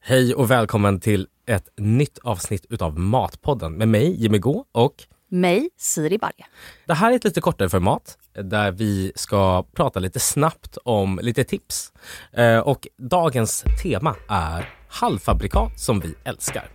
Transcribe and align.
Hej 0.00 0.34
och 0.34 0.50
välkommen 0.50 1.00
till 1.00 1.28
ett 1.46 1.68
nytt 1.76 2.18
avsnitt 2.18 2.66
utav 2.70 2.98
Matpodden 2.98 3.72
med 3.72 3.88
mig 3.88 4.22
Jimmy 4.22 4.38
Gå 4.38 4.64
och 4.72 5.04
Mig, 5.28 5.70
Siri 5.76 6.18
Barje. 6.18 6.46
det 6.86 6.94
här 6.94 7.12
är 7.12 7.16
ett 7.16 7.24
lite 7.24 7.40
kortare 7.40 7.68
format 7.68 8.18
där 8.32 8.72
vi 8.72 9.12
ska 9.14 9.62
prata 9.62 10.00
lite 10.00 10.20
snabbt 10.20 10.78
om 10.84 11.20
lite 11.22 11.44
tips. 11.44 11.92
Eh, 12.32 12.58
och 12.58 12.88
dagens 12.96 13.64
tema 13.82 14.16
är 14.28 14.68
halvfabrikat 14.88 15.80
som 15.80 16.00
vi 16.00 16.14
älskar. 16.24 16.68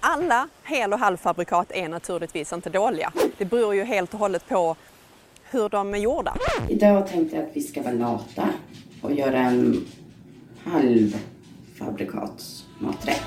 Alla 0.00 0.48
hel 0.64 0.92
och 0.92 0.98
halvfabrikat 0.98 1.70
är 1.70 1.88
naturligtvis 1.88 2.52
inte 2.52 2.70
dåliga. 2.70 3.12
Det 3.38 3.44
beror 3.44 3.74
ju 3.74 3.84
helt 3.84 4.14
och 4.14 4.20
hållet 4.20 4.48
på 4.48 4.76
hur 5.50 5.68
de 5.68 5.94
är 5.94 5.98
gjorda. 5.98 6.36
Idag 6.68 7.06
tänkte 7.06 7.36
jag 7.36 7.44
att 7.44 7.50
vi 7.56 7.60
ska 7.60 7.82
vara 7.82 7.92
lata 7.94 8.48
och 9.02 9.12
göra 9.14 9.38
en 9.38 9.84
halvfabrikatsmaträtt. 10.64 13.24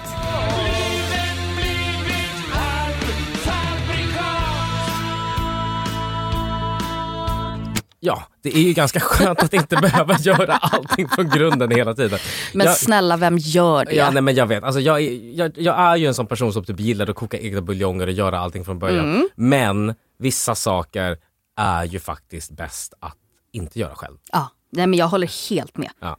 Ja, 8.05 8.23
det 8.41 8.49
är 8.55 8.61
ju 8.61 8.73
ganska 8.73 8.99
skönt 8.99 9.43
att 9.43 9.53
inte 9.53 9.75
behöva 9.75 10.17
göra 10.19 10.53
allting 10.53 11.09
från 11.09 11.29
grunden 11.29 11.71
hela 11.71 11.93
tiden. 11.93 12.19
Men 12.53 12.67
jag, 12.67 12.77
snälla, 12.77 13.17
vem 13.17 13.37
gör 13.37 13.85
det? 13.85 13.95
Ja, 13.95 14.11
nej, 14.11 14.21
men 14.21 14.35
jag 14.35 14.45
vet. 14.47 14.63
Alltså, 14.63 14.79
jag, 14.79 15.01
är- 15.01 15.37
jag, 15.37 15.51
jag 15.57 15.79
är 15.79 15.95
ju 15.95 16.07
en 16.07 16.13
sån 16.13 16.27
person 16.27 16.53
som 16.53 16.63
typ 16.65 16.79
gillar 16.79 17.09
att 17.09 17.15
koka 17.15 17.37
egna 17.39 17.61
buljonger 17.61 18.07
och 18.07 18.13
göra 18.13 18.39
allting 18.39 18.65
från 18.65 18.79
början. 18.79 19.13
Mm. 19.15 19.27
Men 19.35 19.95
vissa 20.19 20.55
saker 20.55 21.17
är 21.55 21.83
ju 21.83 21.99
faktiskt 21.99 22.51
bäst 22.51 22.93
att 22.99 23.17
inte 23.51 23.79
göra 23.79 23.95
själv. 23.95 24.17
Ja, 24.31 24.49
nej, 24.69 24.87
men 24.87 24.99
jag 24.99 25.07
håller 25.07 25.49
helt 25.49 25.77
med. 25.77 25.91
Ja. 25.99 26.17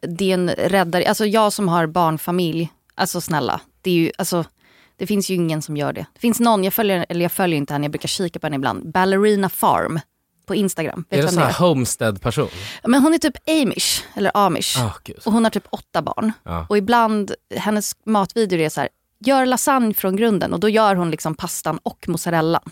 Det 0.00 0.30
är 0.30 0.34
en 0.34 0.50
räddare. 0.50 1.08
Alltså 1.08 1.26
jag 1.26 1.52
som 1.52 1.68
har 1.68 1.86
barnfamilj, 1.86 2.72
alltså 2.94 3.20
snälla. 3.20 3.60
Det, 3.80 3.90
är 3.90 3.94
ju, 3.94 4.12
alltså, 4.18 4.44
det 4.96 5.06
finns 5.06 5.30
ju 5.30 5.34
ingen 5.34 5.62
som 5.62 5.76
gör 5.76 5.92
det. 5.92 6.06
Det 6.14 6.20
finns 6.20 6.40
någon, 6.40 6.64
jag 6.64 6.74
följer, 6.74 7.06
eller 7.08 7.22
jag 7.22 7.32
följer 7.32 7.56
inte 7.56 7.72
henne, 7.72 7.84
jag 7.84 7.92
brukar 7.92 8.08
kika 8.08 8.38
på 8.38 8.46
henne 8.46 8.56
ibland. 8.56 8.92
Ballerina 8.92 9.48
Farm 9.48 10.00
på 10.46 10.54
Instagram. 10.54 11.04
Vet 11.10 11.18
är 11.18 11.22
det 11.22 11.22
vem 11.22 11.34
sån 11.34 11.42
här 11.42 11.68
homestead-person? 11.68 12.48
Men 12.84 13.02
hon 13.02 13.14
är 13.14 13.18
typ 13.18 13.36
amish, 13.48 14.04
eller 14.14 14.30
amish. 14.34 14.76
Gud. 15.04 15.18
och 15.24 15.32
hon 15.32 15.44
har 15.44 15.50
typ 15.50 15.66
åtta 15.70 16.02
barn. 16.02 16.32
Ja. 16.42 16.66
Och 16.68 16.78
ibland, 16.78 17.34
hennes 17.56 17.92
matvideor 18.04 18.60
är 18.60 18.68
så 18.68 18.80
här, 18.80 18.88
gör 19.20 19.46
lasagne 19.46 19.94
från 19.94 20.16
grunden. 20.16 20.52
Och 20.52 20.60
då 20.60 20.68
gör 20.68 20.94
hon 20.94 21.10
liksom 21.10 21.34
pastan 21.34 21.78
och 21.82 22.08
mozzarellan. 22.08 22.70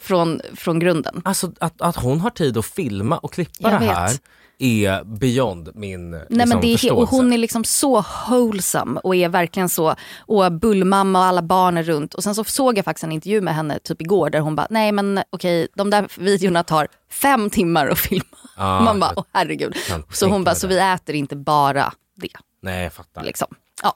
Från, 0.00 0.40
från 0.56 0.78
grunden. 0.78 1.22
Alltså 1.24 1.52
att, 1.60 1.82
att 1.82 1.96
hon 1.96 2.20
har 2.20 2.30
tid 2.30 2.56
att 2.56 2.66
filma 2.66 3.18
och 3.18 3.32
klippa 3.32 3.52
Jag 3.58 3.72
det 3.72 3.78
vet. 3.78 3.96
här 3.96 4.18
är 4.58 5.04
beyond 5.04 5.70
min 5.74 6.10
liksom, 6.10 6.36
Nej, 6.36 6.46
men 6.46 6.60
det 6.60 6.66
är, 6.66 6.72
förståelse. 6.78 7.02
och 7.02 7.08
hon 7.08 7.32
är 7.32 7.38
liksom 7.38 7.64
så 7.64 8.04
wholesome 8.28 9.00
och 9.00 9.16
är 9.16 9.28
verkligen 9.28 9.68
så, 9.68 9.94
och 10.18 10.52
bullmamma 10.52 11.18
och 11.18 11.24
alla 11.24 11.42
barn 11.42 11.76
är 11.78 11.82
runt. 11.82 12.14
Och 12.14 12.22
sen 12.22 12.34
så 12.34 12.44
såg 12.44 12.78
jag 12.78 12.84
faktiskt 12.84 13.04
en 13.04 13.12
intervju 13.12 13.40
med 13.40 13.54
henne 13.54 13.78
typ 13.78 14.00
igår 14.00 14.30
där 14.30 14.40
hon 14.40 14.56
bara, 14.56 14.66
nej 14.70 14.92
men 14.92 15.22
okej, 15.30 15.68
de 15.74 15.90
där 15.90 16.08
videorna 16.16 16.62
tar 16.62 16.88
fem 17.10 17.50
timmar 17.50 17.88
att 17.88 17.98
filma. 17.98 18.24
Ah, 18.56 18.80
Man 18.84 19.00
bara, 19.00 19.12
åh 19.16 19.24
herregud. 19.32 19.76
Så 20.12 20.26
hon 20.28 20.44
bara, 20.44 20.54
så 20.54 20.66
vi 20.66 20.78
äter 20.78 21.14
inte 21.14 21.36
bara 21.36 21.92
det. 22.14 22.28
Nej, 22.62 22.82
jag 22.82 22.92
fattar. 22.92 23.22
Liksom. 23.24 23.48
Ja. 23.82 23.94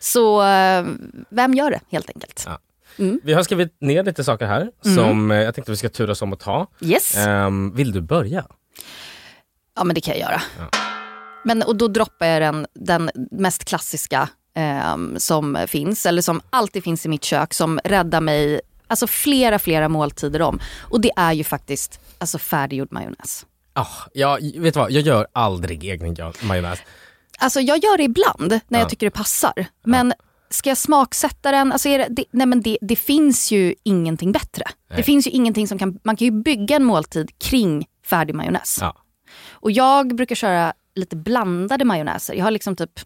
Så 0.00 0.42
eh, 0.42 0.86
vem 1.30 1.54
gör 1.54 1.70
det 1.70 1.80
helt 1.90 2.10
enkelt? 2.14 2.42
Ja. 2.46 2.58
Vi 2.96 3.32
har 3.32 3.42
skrivit 3.42 3.76
ner 3.80 4.04
lite 4.04 4.24
saker 4.24 4.46
här 4.46 4.70
som 4.96 5.30
eh, 5.30 5.36
jag 5.36 5.54
tänkte 5.54 5.72
vi 5.72 5.76
ska 5.76 5.88
turas 5.88 6.22
om 6.22 6.32
att 6.32 6.40
ta. 6.40 6.66
Yes. 6.80 7.16
Ehm, 7.16 7.74
vill 7.74 7.92
du 7.92 8.00
börja? 8.00 8.44
Ja 9.76 9.84
men 9.84 9.94
det 9.94 10.00
kan 10.00 10.14
jag 10.18 10.20
göra. 10.20 10.42
Men, 11.44 11.62
och 11.62 11.76
då 11.76 11.88
droppar 11.88 12.26
jag 12.26 12.42
den, 12.42 12.66
den 12.74 13.10
mest 13.30 13.64
klassiska 13.64 14.28
ehm, 14.54 15.18
som 15.18 15.58
finns, 15.66 16.06
eller 16.06 16.22
som 16.22 16.40
alltid 16.50 16.84
finns 16.84 17.06
i 17.06 17.08
mitt 17.08 17.24
kök, 17.24 17.54
som 17.54 17.80
räddar 17.84 18.20
mig 18.20 18.60
alltså 18.86 19.06
flera, 19.06 19.58
flera 19.58 19.88
måltider 19.88 20.42
om. 20.42 20.60
Och 20.80 21.00
det 21.00 21.10
är 21.16 21.32
ju 21.32 21.44
faktiskt 21.44 22.00
alltså 22.18 22.38
färdiggjord 22.38 22.92
majonnäs. 22.92 23.46
Ah, 23.72 23.86
ja, 24.12 24.38
vet 24.56 24.74
du 24.74 24.80
vad, 24.80 24.90
jag 24.92 25.02
gör 25.02 25.26
aldrig 25.32 25.84
egen 25.84 26.16
majonnäs. 26.42 26.78
Alltså 27.38 27.60
jag 27.60 27.78
gör 27.84 27.96
det 27.96 28.02
ibland 28.04 28.50
när 28.68 28.78
Ja. 28.78 28.78
jag 28.78 28.88
tycker 28.88 29.06
det 29.06 29.10
passar. 29.10 29.66
Men 29.84 30.12
ska 30.50 30.70
jag 30.70 30.78
smaksätta 30.78 31.50
den? 31.50 31.72
Alltså 31.72 31.88
är 31.88 31.98
det, 31.98 32.06
det, 32.10 32.24
nej 32.30 32.46
men 32.46 32.60
det, 32.62 32.78
det 32.80 32.96
finns 32.96 33.50
ju 33.50 33.74
ingenting 33.82 34.32
bättre. 34.32 34.64
Det 34.96 35.02
finns 35.02 35.26
ju 35.26 35.30
ingenting 35.30 35.68
som 35.68 35.78
kan, 35.78 35.98
man 36.02 36.16
kan 36.16 36.24
ju 36.24 36.30
bygga 36.30 36.76
en 36.76 36.84
måltid 36.84 37.38
kring 37.38 37.86
färdig 38.06 38.34
majonnäs. 38.34 38.78
Ja. 38.80 38.96
Och 39.50 39.70
jag 39.70 40.16
brukar 40.16 40.34
köra 40.34 40.72
lite 40.94 41.16
blandade 41.16 41.84
majonnäser. 41.84 42.34
Jag 42.34 42.44
har 42.44 42.50
liksom 42.50 42.76
typ 42.76 43.00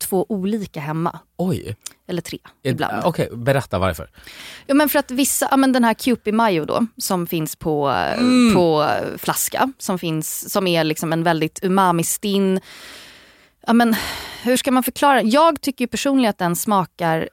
två 0.00 0.26
olika 0.28 0.80
hemma. 0.80 1.18
Oj. 1.36 1.76
Eller 2.08 2.22
tre 2.22 2.38
Är- 2.62 2.70
ibland. 2.70 3.04
Okej, 3.04 3.28
berätta 3.32 3.78
varför. 3.78 4.10
Ja, 4.66 4.74
men 4.74 4.88
för 4.88 4.98
att 4.98 5.10
vissa, 5.10 5.48
ja, 5.50 5.56
men 5.56 5.72
den 5.72 5.84
här 5.84 5.94
Kewpie 5.94 6.32
Mayo 6.32 6.64
då, 6.64 6.86
som 6.96 7.26
finns 7.26 7.56
på, 7.56 7.94
på 8.54 8.88
flaska, 9.18 9.72
som, 9.78 9.98
finns, 9.98 10.52
som 10.52 10.66
är 10.66 10.84
liksom 10.84 11.12
en 11.12 11.22
väldigt 11.22 11.58
umami-stinn. 11.62 12.60
Ja, 13.66 13.72
men, 13.72 13.96
hur 14.42 14.56
ska 14.56 14.70
man 14.70 14.82
förklara? 14.82 15.22
Jag 15.22 15.60
tycker 15.60 15.84
ju 15.84 15.88
personligen 15.88 16.30
att 16.30 16.38
den 16.38 16.56
smakar, 16.56 17.28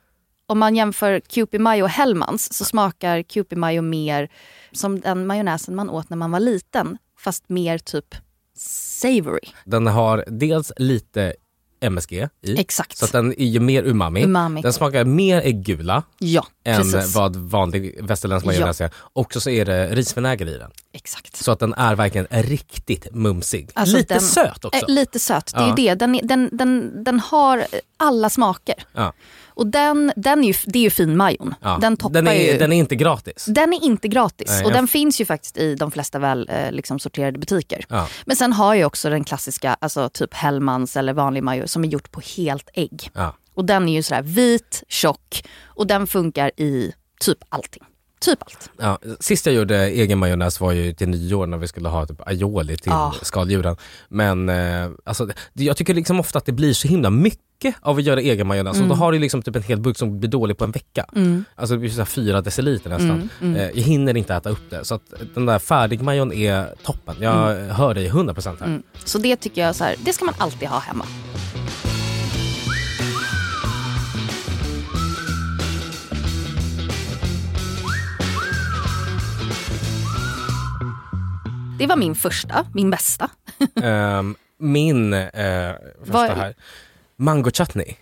om 0.46 0.60
man 0.60 0.76
jämför 0.76 1.22
Kewpie 1.28 1.60
Mayo 1.60 1.84
och 1.84 1.90
Hellmans, 1.90 2.54
så 2.54 2.66
smakar 2.66 3.24
Kewpie 3.24 3.58
Mayo 3.58 3.82
mer 3.82 4.30
som 4.72 5.00
den 5.00 5.28
majonnäsen 5.28 5.76
man 5.76 5.90
åt 5.90 6.10
när 6.10 6.18
man 6.18 6.32
var 6.32 6.40
liten, 6.40 6.98
fast 7.20 7.50
mer 7.50 7.78
typ 7.78 8.16
savory. 8.58 9.50
Den 9.66 9.88
har 9.88 10.24
dels 10.28 10.72
lite 10.78 11.34
MSG 11.79 12.28
i. 12.41 12.59
Exakt. 12.59 12.97
Så 12.97 13.06
att 13.06 13.12
den 13.12 13.34
är 13.41 13.46
ju 13.46 13.59
mer 13.59 13.84
umami. 13.84 14.24
Umami. 14.24 14.62
Den 14.62 14.74
smakar 14.74 15.06
mer 15.06 15.41
äggula 15.41 16.03
Ja, 16.18 16.47
än 16.64 16.82
precis. 16.91 17.16
vad 17.16 17.35
vanlig 17.35 18.00
västerländsk 18.03 18.46
Ja. 18.46 18.52
majonnäs 18.52 18.82
är. 18.82 18.90
Och 18.96 19.34
så 19.34 19.50
är 19.50 19.66
det 19.66 19.88
risvinäger 19.96 20.46
i 20.47 20.58
den. 20.58 20.72
Exakt. 20.94 21.35
Så 21.35 21.52
att 21.52 21.59
den 21.59 21.74
är 21.74 21.96
verkligen 21.96 22.28
riktigt 22.29 23.08
mumsig. 23.16 23.70
Alltså 23.74 23.97
lite 23.97 24.14
den- 24.14 24.22
söt 24.24 24.66
också. 24.66 24.79
Eh, 24.82 24.94
lite 24.94 25.20
söt, 25.20 25.52
det 25.56 25.59
är 25.59 25.64
Ja. 25.64 25.68
ju 25.70 25.76
det. 25.76 25.96
Den, 25.96 26.20
den, 26.24 26.50
den, 26.52 27.03
den 27.03 27.20
har 27.20 27.66
alla 27.97 28.30
smaker. 28.30 28.76
Ja. 28.94 29.14
Och 29.58 29.68
den, 29.68 30.12
den 30.16 30.44
är 30.44 30.48
ju, 30.48 30.54
det 30.66 30.80
är 30.80 30.84
ju 30.84 30.90
finmajon. 30.90 31.56
Ja. 31.62 31.78
Den 31.82 31.98
toppar 31.98 32.14
den, 32.14 32.28
är, 32.28 32.52
ju... 32.52 32.58
den 32.58 32.74
är 32.74 32.78
inte 32.78 32.96
gratis. 32.96 33.46
Den 33.50 33.74
är 33.74 33.84
inte 33.84 34.08
gratis 34.08 34.50
Nej, 34.50 34.66
och 34.66 34.72
jag- 34.72 34.78
den 34.78 34.88
finns 34.88 35.22
ju 35.22 35.26
faktiskt 35.26 35.58
i 35.58 35.76
de 35.76 35.92
flesta 35.92 36.20
väl 36.20 36.50
eh, 36.54 36.72
liksom 36.72 37.00
sorterade 37.00 37.40
butiker. 37.40 37.86
Ja. 37.90 38.08
Men 38.26 38.36
sen 38.36 38.54
har 38.54 38.76
jag 38.76 38.88
också 38.88 39.09
den 39.09 39.24
klassiska, 39.24 39.78
alltså 39.82 40.09
typ 40.09 40.34
Hellmans 40.34 40.98
eller 40.98 41.14
vanlig 41.14 41.44
majo 41.44 41.68
som 41.68 41.84
är 41.84 41.88
gjort 41.88 42.12
på 42.12 42.22
helt 42.38 42.70
ägg. 42.74 43.09
Ja. 43.14 43.36
Och 43.54 43.66
den 43.66 43.90
är 43.90 43.94
ju 43.94 44.04
sådär 44.04 44.22
vit, 44.22 44.84
tjock 44.88 45.44
och 45.66 45.88
den 45.88 46.08
funkar 46.08 46.52
i 46.58 46.94
typ 47.20 47.38
allting. 47.50 47.84
Typ 48.19 48.40
allt. 48.43 48.69
Ja, 48.78 48.99
sist 49.19 49.46
jag 49.46 49.55
gjorde 49.55 49.78
egen 49.90 50.17
majonnäs 50.19 50.59
var 50.61 50.72
ju 50.72 50.93
till 50.93 51.09
nyår 51.09 51.47
när 51.47 51.58
vi 51.58 51.67
skulle 51.67 51.90
ha 51.90 52.05
typ 52.05 52.28
aioli 52.28 52.78
till 52.78 52.91
Ah. 52.91 53.14
skaldjuren. 53.22 53.75
Men 54.09 54.49
eh, 54.49 54.90
alltså, 55.03 55.28
jag 55.53 55.78
tycker 55.78 55.93
liksom 55.93 56.19
ofta 56.19 56.37
att 56.37 56.46
det 56.46 56.52
blir 56.52 56.73
så 56.73 56.87
himla 56.87 57.09
mycket 57.09 57.75
av 57.81 57.97
att 57.97 58.03
göra 58.03 58.22
egen 58.22 58.47
majonnäs. 58.47 58.81
Och 58.81 58.87
då 58.87 58.96
har 58.96 59.11
du 59.11 59.19
liksom 59.19 59.41
typ 59.41 59.55
en 59.55 59.64
hel 59.64 59.79
burk 59.79 59.97
som 59.97 60.19
blir 60.19 60.29
dålig 60.29 60.58
på 60.58 60.64
en 60.64 60.72
vecka. 60.72 61.05
Alltså 61.55 61.73
det 61.75 61.79
blir 61.79 61.90
så 61.90 62.05
fyra 62.05 62.41
deciliter 62.41 62.90
nästan. 62.90 63.29
Eh, 63.41 63.64
jag 63.64 63.73
hinner 63.84 64.17
inte 64.17 64.35
äta 64.35 64.49
upp 64.49 64.70
det. 64.70 64.85
Så 64.85 64.96
att 64.96 65.02
den 65.34 65.46
där 65.46 65.59
färdigmajon 65.59 66.34
är 66.34 66.75
toppen. 66.84 67.16
Jag 67.20 67.55
hör 67.55 67.93
dig 67.93 68.09
100% 68.09 68.59
här. 68.59 68.66
Mm. 68.67 68.84
Så 69.05 69.17
det 69.17 69.35
tycker 69.35 69.61
jag 69.61 69.75
så 69.75 69.84
här, 69.84 69.96
det 70.05 70.13
ska 70.13 70.25
man 70.25 70.35
alltid 70.37 70.67
ha 70.67 70.79
hemma. 70.79 71.05
Det 81.78 81.88
var 81.88 81.96
min 81.96 82.16
första, 82.16 82.66
min 82.74 82.90
bästa. 82.90 83.29
Ehm, 83.84 84.35
min 84.59 85.14
eh, 85.14 85.72
första 86.00 86.14
Vad- 86.14 86.29
här, 86.29 86.56
mango 87.18 87.52
chutney. 87.52 87.96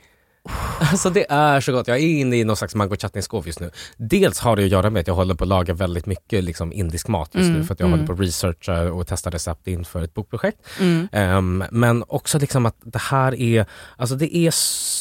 Alltså 0.80 1.10
det 1.10 1.26
är 1.32 1.62
så 1.62 1.72
gott. 1.72 1.88
Jag 1.88 1.98
är 1.98 2.02
inne 2.02 2.36
i 2.38 2.44
någon 2.44 2.56
slags 2.58 2.76
mango 2.76 2.96
chutney-skåp 2.96 3.48
just 3.48 3.60
nu. 3.60 3.72
Dels 3.98 4.40
har 4.40 4.56
det 4.56 4.64
att 4.64 4.70
göra 4.70 4.90
med 4.90 5.00
att 5.00 5.08
jag 5.08 5.14
håller 5.16 5.36
på 5.36 5.44
att 5.44 5.48
laga 5.48 5.74
väldigt 5.74 6.06
mycket 6.06 6.44
liksom, 6.44 6.74
indisk 6.74 7.08
mat 7.08 7.30
just 7.34 7.46
Mm, 7.48 7.60
nu 7.60 7.66
för 7.66 7.74
att 7.74 7.80
jag 7.80 7.88
håller 7.88 8.06
på 8.08 8.14
att 8.14 8.20
researcha 8.20 8.82
och 8.92 9.08
testa 9.08 9.30
recept 9.30 9.68
inför 9.68 10.02
ett 10.02 10.14
bokprojekt. 10.14 10.60
Mm. 10.80 11.08
Ehm, 11.12 11.64
men 11.72 12.04
också 12.08 12.40
liksom 12.40 12.66
att 12.66 12.76
det 12.84 13.00
här 13.02 13.36
är, 13.42 13.66
alltså 13.98 14.16
det 14.16 14.36
är, 14.36 14.54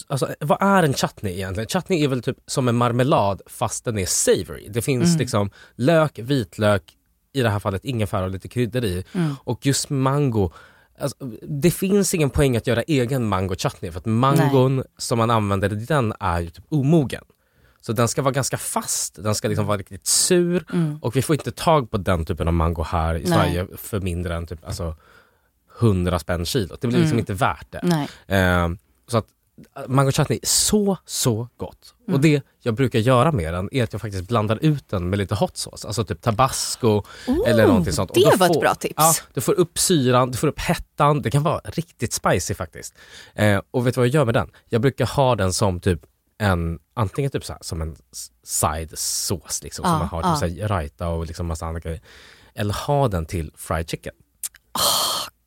alltså, 0.06 0.29
vad 0.41 0.62
är 0.62 0.82
en 0.82 0.94
chutney 0.94 1.32
egentligen? 1.35 1.69
Chutney 1.69 2.05
är 2.05 2.09
väl 2.09 2.23
typ 2.23 2.37
som 2.47 2.69
en 2.69 2.75
marmelad 2.77 3.41
fast 3.47 3.85
den 3.85 3.99
är 3.99 4.06
savory. 4.06 4.69
Det 4.70 4.82
finns 4.82 5.06
Mm. 5.09 5.19
liksom 5.19 5.50
lök, 5.77 6.19
vitlök, 6.19 6.82
i 7.34 7.42
det 7.42 7.50
här 7.50 7.58
fallet 7.58 7.84
ingefära 7.84 8.25
och 8.25 8.31
lite 8.31 8.48
kryddor 8.48 8.84
i. 8.84 9.04
Mm. 9.12 9.34
Och 9.44 9.66
just 9.66 9.90
mango, 9.90 10.50
alltså, 11.00 11.16
det 11.42 11.70
finns 11.70 12.14
ingen 12.14 12.31
poäng 12.31 12.56
att 12.56 12.66
göra 12.66 12.82
egen 12.82 13.28
mango 13.28 13.54
chutney 13.56 13.90
för 13.90 13.98
att 13.98 14.06
mangon 14.06 14.84
som 14.98 15.19
man 15.19 15.31
använder 15.31 15.69
den 15.69 16.12
är 16.20 16.40
ju 16.40 16.50
typ 16.50 16.64
omogen. 16.69 17.25
Så 17.81 17.92
den 17.92 18.08
ska 18.08 18.22
vara 18.22 18.32
ganska 18.32 18.56
fast, 18.58 19.22
den 19.22 19.34
ska 19.34 19.48
liksom 19.48 19.66
vara 19.66 19.78
riktigt 19.78 20.06
sur 20.06 20.64
och 21.00 21.16
vi 21.16 21.22
får 21.22 21.36
inte 21.36 21.52
tag 21.52 21.90
på 21.90 21.96
den 21.96 22.25
typen 22.25 22.48
av 22.48 22.54
mango 22.54 22.82
här 22.82 23.14
i 23.14 23.25
Mm. 23.25 23.31
Nej. 23.31 23.38
Sverige 23.38 23.66
för 23.76 24.00
mindre 24.00 24.34
än 24.34 24.46
typ 24.46 24.66
alltså, 24.66 24.96
100 25.81 26.19
spänn 26.19 26.44
kilot. 26.44 26.81
Det 26.81 26.86
blir 26.88 26.98
liksom 27.00 27.19
inte 27.19 27.34
värt 27.34 27.66
det. 27.70 27.81
Nej. 27.82 28.08
Ehm, 28.26 28.78
så 29.08 29.19
att 29.19 29.26
mango 29.87 30.12
chutney 30.12 30.41
så, 30.43 30.97
så 31.05 31.49
gott. 31.56 31.95
Mm. 32.06 32.15
Och 32.15 32.21
det 32.21 32.43
jag 32.61 32.75
brukar 32.75 32.99
göra 32.99 33.33
med 33.33 33.55
den 33.55 33.69
är 33.73 33.83
att 33.85 33.93
jag 33.93 34.03
faktiskt 34.03 34.29
blandar 34.29 34.59
ut 34.62 34.89
den 34.89 35.11
med 35.11 35.19
lite 35.19 35.35
hot 35.35 35.56
sauce, 35.56 35.87
alltså 35.87 36.05
typ 36.05 36.23
tabasco 36.23 37.03
eller 37.47 37.67
någonting 37.67 37.93
sånt. 37.93 38.11
Och 38.11 38.17
det 38.17 38.37
var 38.37 38.47
ett 38.47 38.55
får- 38.55 38.61
bra 38.61 38.75
tips. 38.75 38.95
Ja, 38.97 39.15
du 39.35 39.41
får 39.41 39.53
upp 39.53 39.79
syran, 39.79 40.31
du 40.31 40.39
får 40.39 40.47
upp 40.47 40.61
hettan, 40.61 41.23
det 41.23 41.31
kan 41.31 41.43
vara 41.43 41.61
riktigt 41.65 42.12
spicy 42.12 42.55
faktiskt. 42.55 42.95
Eh, 43.35 43.61
och 43.71 43.87
vet 43.87 43.95
du 43.95 44.01
vad 44.01 44.06
jag 44.06 44.15
gör 44.15 44.25
med 44.25 44.35
den? 44.35 44.51
Jag 44.69 44.81
brukar 44.81 45.06
ha 45.06 45.35
den 45.37 45.53
som 45.53 45.81
typ 45.81 46.01
en, 46.39 46.79
antingen 46.95 47.31
typ 47.31 47.45
så 47.45 47.53
här, 47.53 47.59
som 47.62 47.83
en 47.83 47.97
side 48.45 48.99
sås 48.99 49.62
liksom, 49.62 49.83
Ja, 49.85 49.91
som 49.91 49.99
man 49.99 50.09
har 50.09 50.23
typ 50.23 50.39
så 50.56 50.61
här, 50.61 50.69
raita 50.69 51.09
och 51.09 51.27
liksom 51.27 51.47
massa 51.47 51.67
andra 51.67 51.81
grejer. 51.81 52.01
Eller 52.55 52.75
ha 52.75 53.09
den 53.09 53.27
till 53.27 53.53
fried 53.56 53.91
chicken. 53.91 54.12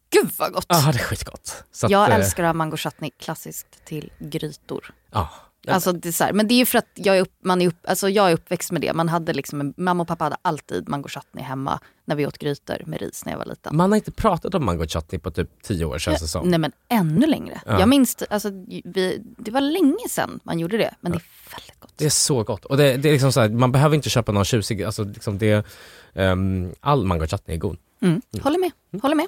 Gud 0.10 0.32
vad 0.38 0.54
gott! 0.54 0.66
Ja, 0.70 0.90
det 0.94 1.00
är 1.00 1.04
skitgott. 1.04 1.64
Så 1.72 1.86
att, 1.86 1.92
jag 1.92 2.10
eh, 2.10 2.16
älskar 2.16 2.44
att 2.44 2.48
ha 2.48 2.54
mango 2.54 2.78
chutney 2.78 3.12
klassiskt 3.20 3.86
till 3.86 4.12
grytor. 4.20 4.94
Ja, 5.12 5.30
Alltså 5.70 5.92
det 5.92 6.08
är 6.10 6.14
så 6.14 6.24
här, 6.24 6.34
men 6.34 6.48
det 6.48 6.54
är 6.54 6.58
ju 6.58 6.66
för 6.66 6.78
att 6.78 6.88
jag 6.94 7.18
är, 7.18 7.22
upp, 7.22 7.34
man 7.44 7.62
är, 7.62 7.68
upp, 7.68 7.76
alltså 7.88 8.10
jag 8.10 8.30
är 8.30 8.34
uppväxt 8.34 8.72
med 8.72 8.82
det. 8.82 8.94
Man 8.94 9.10
hade 9.10 9.34
liksom, 9.34 9.62
en- 9.62 9.74
mamma 9.78 10.02
och 10.04 10.08
pappa 10.08 10.24
hade 10.24 10.38
alltid 10.42 10.90
mango 10.90 11.08
chutney 11.10 11.44
hemma 11.44 11.80
när 12.06 12.16
vi 12.16 12.28
åt 12.28 12.38
grytor 12.38 12.84
med 12.86 13.00
ris 13.02 13.26
när 13.26 13.32
jag 13.34 13.40
var 13.40 13.46
liten. 13.46 13.76
Man 13.78 13.92
har 13.92 13.96
inte 13.96 14.12
pratat 14.12 14.54
om 14.56 14.66
mango 14.66 14.88
chutney 14.88 15.20
på 15.20 15.32
typ 15.32 15.50
tio 15.64 15.86
år 15.86 16.00
känns 16.00 16.22
det 16.22 16.28
som. 16.28 16.50
Nej 16.50 16.60
men 16.60 16.72
ännu 16.90 17.28
längre. 17.28 17.62
Ja. 17.66 17.80
Jag 17.80 17.90
minns, 17.90 18.18
alltså, 18.30 18.50
vi, 18.86 19.24
det 19.38 19.52
var 19.52 19.62
länge 19.62 20.10
sedan 20.10 20.40
man 20.44 20.60
gjorde 20.60 20.78
det. 20.78 20.94
Men 21.02 21.12
det 21.12 21.18
är 21.18 21.56
väldigt 21.56 21.80
gott. 21.80 21.94
Det 21.96 22.06
är 22.06 22.10
så 22.10 22.44
gott. 22.44 22.66
Och 22.66 22.78
det, 22.78 22.98
det 22.98 23.10
är 23.10 23.14
liksom 23.14 23.32
så 23.32 23.42
här, 23.42 23.50
man 23.50 23.72
behöver 23.72 23.96
inte 23.96 24.10
köpa 24.10 24.32
någon 24.32 24.46
tjusig, 24.46 24.84
alltså 24.84 25.04
liksom 25.04 25.38
det, 25.38 25.66
ehm, 26.14 26.72
all 26.82 27.06
mango 27.06 27.28
chutney 27.28 27.56
är 27.58 27.60
god. 27.60 27.78
Mm. 28.02 28.22
Håller 28.42 28.60
med. 28.60 29.02
Håller 29.02 29.16
med. 29.16 29.28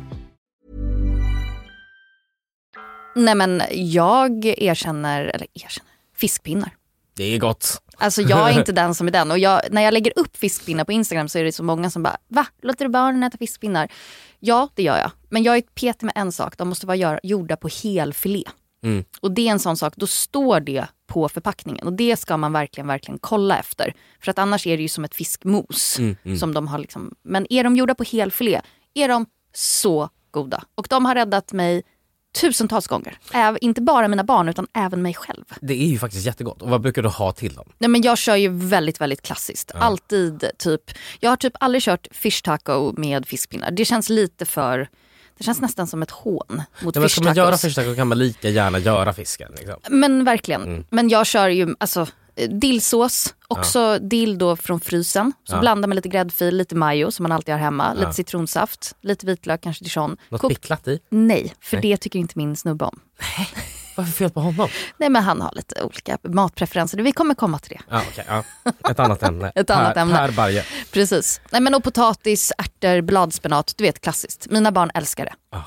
Nej 3.15 3.35
men 3.35 3.61
jag 3.71 4.45
erkänner, 4.45 5.23
eller 5.23 5.47
erkänner, 5.53 5.91
fiskpinnar. 6.15 6.75
Det 7.13 7.23
är 7.23 7.39
gott. 7.39 7.81
Alltså 7.97 8.21
jag 8.21 8.49
är 8.49 8.59
inte 8.59 8.71
den 8.81 8.95
som 8.95 9.07
är 9.07 9.11
den. 9.11 9.31
Och 9.31 9.39
jag, 9.39 9.61
när 9.71 9.81
jag 9.81 9.93
lägger 9.93 10.13
upp 10.19 10.37
fiskpinnar 10.37 10.83
på 10.85 10.91
Instagram 10.91 11.29
så 11.29 11.39
är 11.39 11.43
det 11.43 11.51
så 11.51 11.63
många 11.63 11.89
som 11.89 12.03
bara 12.03 12.17
va? 12.27 12.45
Låter 12.61 12.85
du 12.85 12.91
barnen 12.91 13.23
äta 13.23 13.37
fiskpinnar? 13.37 13.91
Ja 14.39 14.69
det 14.75 14.83
gör 14.83 14.97
jag. 14.97 15.11
Men 15.29 15.43
jag 15.43 15.57
är 15.57 15.61
petig 15.61 16.05
med 16.05 16.13
en 16.15 16.31
sak. 16.31 16.57
De 16.57 16.69
måste 16.69 16.87
vara 16.87 17.19
gjorda 17.23 17.55
på 17.57 17.69
helfilé. 17.83 18.43
Mm. 18.83 19.03
Och 19.19 19.31
det 19.31 19.47
är 19.47 19.51
en 19.51 19.59
sån 19.59 19.77
sak, 19.77 19.93
då 19.95 20.07
står 20.07 20.59
det 20.59 20.85
på 21.07 21.29
förpackningen. 21.29 21.87
Och 21.87 21.93
det 21.93 22.17
ska 22.17 22.37
man 22.37 22.53
verkligen, 22.53 22.87
verkligen 22.87 23.19
kolla 23.19 23.59
efter. 23.59 23.93
För 24.19 24.31
att 24.31 24.39
annars 24.39 24.67
är 24.67 24.77
det 24.77 24.83
ju 24.83 24.89
som 24.89 25.03
ett 25.03 25.15
fiskmos. 25.15 25.99
Mm, 25.99 26.37
Som 26.37 26.53
de 26.53 26.67
har 26.67 26.79
liksom, 26.79 27.15
men 27.21 27.53
är 27.53 27.63
de 27.63 27.75
gjorda 27.75 27.95
på 27.95 28.03
helfilé 28.03 28.61
är 28.93 29.07
de 29.07 29.25
så 29.53 30.09
goda. 30.31 30.63
Och 30.75 30.87
de 30.89 31.05
har 31.05 31.15
räddat 31.15 31.53
mig 31.53 31.83
tusentals 32.31 32.87
gånger. 32.87 33.17
Äv, 33.33 33.57
inte 33.61 33.81
bara 33.81 34.07
mina 34.07 34.23
barn 34.23 34.49
utan 34.49 34.67
även 34.73 35.01
mig 35.01 35.13
själv. 35.13 35.43
Det 35.61 35.73
är 35.73 35.87
ju 35.87 35.99
faktiskt 35.99 36.25
jättegott. 36.25 36.61
Och 36.61 36.69
vad 36.69 36.81
brukar 36.81 37.01
du 37.01 37.09
ha 37.09 37.31
till 37.31 37.53
dem? 37.53 37.69
Nej, 37.77 37.89
men 37.89 38.01
jag 38.01 38.17
kör 38.17 38.35
ju 38.35 38.49
väldigt, 38.49 39.01
väldigt 39.01 39.21
klassiskt. 39.21 39.71
Alltid 39.75 40.51
typ, 40.57 40.91
jag 41.19 41.29
har 41.29 41.37
typ 41.37 41.53
aldrig 41.59 41.83
kört 41.83 42.07
fish 42.11 42.41
taco 42.43 42.93
med 42.97 43.27
fiskpinnar. 43.27 43.71
Det 43.71 43.85
känns 43.85 44.09
lite 44.09 44.45
för, 44.45 44.89
det 45.37 45.43
känns 45.43 45.61
nästan 45.61 45.87
som 45.87 46.01
ett 46.01 46.11
hån 46.11 46.61
mot 46.81 46.97
fish 46.97 47.09
ska 47.09 47.23
man 47.23 47.35
göra 47.35 47.57
fish 47.57 47.75
taco 47.75 47.95
kan 47.95 48.07
man 48.07 48.17
lika 48.17 48.49
gärna 48.49 48.79
göra 48.79 49.13
fisken. 49.13 49.51
Liksom. 49.57 49.75
Men 49.89 50.23
verkligen. 50.23 50.63
Mm. 50.63 50.85
Men 50.89 51.09
jag 51.09 51.25
kör 51.25 51.47
ju 51.47 51.75
alltså 51.79 52.07
dillsås, 52.49 53.33
också 53.47 53.99
dill 53.99 54.37
då 54.37 54.55
från 54.55 54.79
frysen. 54.79 55.33
Så 55.43 55.55
Ja. 55.55 55.59
blanda 55.59 55.87
med 55.87 55.95
lite 55.95 56.09
gräddfil, 56.09 56.55
lite 56.57 56.75
majo 56.75 57.11
som 57.11 57.23
man 57.23 57.31
alltid 57.31 57.53
har 57.53 57.59
hemma, 57.59 57.93
lite 57.93 58.13
citronsaft, 58.13 58.95
lite 59.01 59.25
vitlök, 59.25 59.61
kanske 59.61 59.83
dijon. 59.83 60.17
Något 60.29 60.41
Kok- 60.41 60.49
picklat 60.49 60.87
i? 60.87 60.99
Nej, 61.09 61.53
för 61.61 61.77
Nej. 61.77 61.81
det 61.91 61.97
tycker 61.97 62.19
inte 62.19 62.33
min 62.37 62.55
snubbe 62.55 62.85
om. 62.85 62.99
Vad 63.95 64.03
är 64.03 64.07
det 64.07 64.13
för 64.13 64.17
fel 64.17 64.31
på 64.31 64.39
honom? 64.39 64.69
Nej 64.97 65.09
men 65.09 65.23
han 65.23 65.41
har 65.41 65.51
lite 65.55 65.83
olika 65.83 66.17
matpreferenser, 66.23 66.97
vi 66.97 67.11
kommer 67.11 67.35
komma 67.35 67.59
till 67.59 67.69
det. 67.77 67.83
Ja, 67.89 68.01
okej, 68.11 68.25
ja. 68.27 68.43
Ett 68.91 68.99
annat 68.99 69.23
ämne. 69.23 69.51
Ett 69.55 69.69
annat 69.69 69.93
per, 69.93 70.01
ämne. 70.01 70.15
Per 70.15 70.31
Barje. 70.31 70.65
Precis. 70.91 71.41
Nej, 71.51 71.61
men 71.61 71.75
och 71.75 71.83
potatis, 71.83 72.51
ärtor, 72.57 73.01
bladspenat, 73.01 73.73
du 73.77 73.83
vet 73.83 74.01
klassiskt. 74.01 74.47
Mina 74.49 74.71
barn 74.71 74.91
älskar 74.93 75.25
det. 75.25 75.33
Det, 75.51 75.63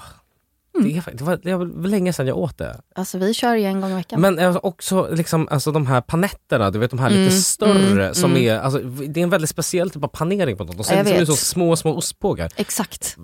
är, 0.74 1.16
det, 1.16 1.24
var, 1.24 1.40
det 1.42 1.56
var 1.56 1.88
länge 1.88 2.12
sedan 2.12 2.26
jag 2.26 2.38
åt 2.38 2.58
det. 2.58 2.80
Alltså 2.94 3.18
vi 3.18 3.34
kör 3.34 3.54
ju 3.54 3.64
en 3.64 3.80
gång 3.80 3.90
i 3.90 3.94
veckan. 3.94 4.20
Men 4.20 4.38
eh, 4.38 4.56
också 4.62 5.08
liksom, 5.12 5.48
alltså, 5.50 5.72
de 5.72 5.86
här 5.86 6.00
panetterna, 6.00 6.70
du 6.70 6.78
vet 6.78 6.90
de 6.90 6.98
här 6.98 7.10
lite 7.10 7.20
Mm, 7.20 7.30
större 7.30 8.14
som 8.14 8.36
är, 8.36 8.58
alltså, 8.58 8.78
det 8.78 9.20
är 9.20 9.24
en 9.24 9.30
väldigt 9.30 9.50
speciell 9.50 9.90
typ 9.90 10.04
av 10.04 10.08
panering 10.08 10.56
på 10.56 10.64
dem. 10.64 10.76
De 10.76 10.84
ser 10.84 11.20
ut 11.20 11.26
som 11.26 11.36
små, 11.36 11.76
små 11.76 11.94
ostbågar. 11.96 12.50
Exakt. 12.56 13.16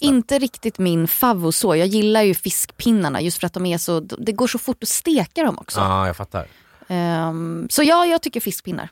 Inte 0.00 0.38
riktigt 0.38 0.78
min 0.78 1.08
favvo 1.08 1.52
så. 1.52 1.76
Jag 1.76 1.86
gillar 1.86 2.22
ju 2.22 2.34
fiskpinnarna 2.34 3.20
just 3.20 3.38
för 3.38 3.46
att 3.46 3.52
de 3.52 3.66
är 3.66 3.78
så, 3.78 4.00
det 4.00 4.32
går 4.32 4.46
så 4.46 4.58
fort 4.58 4.82
att 4.82 4.88
steka 4.88 5.42
dem 5.42 5.58
också. 5.58 5.80
Ja, 5.80 6.06
jag 6.06 6.16
fattar. 6.16 6.46
Ehm, 6.88 7.66
så 7.70 7.82
ja, 7.82 8.06
jag 8.06 8.22
tycker 8.22 8.40
fiskpinnar. 8.40 8.88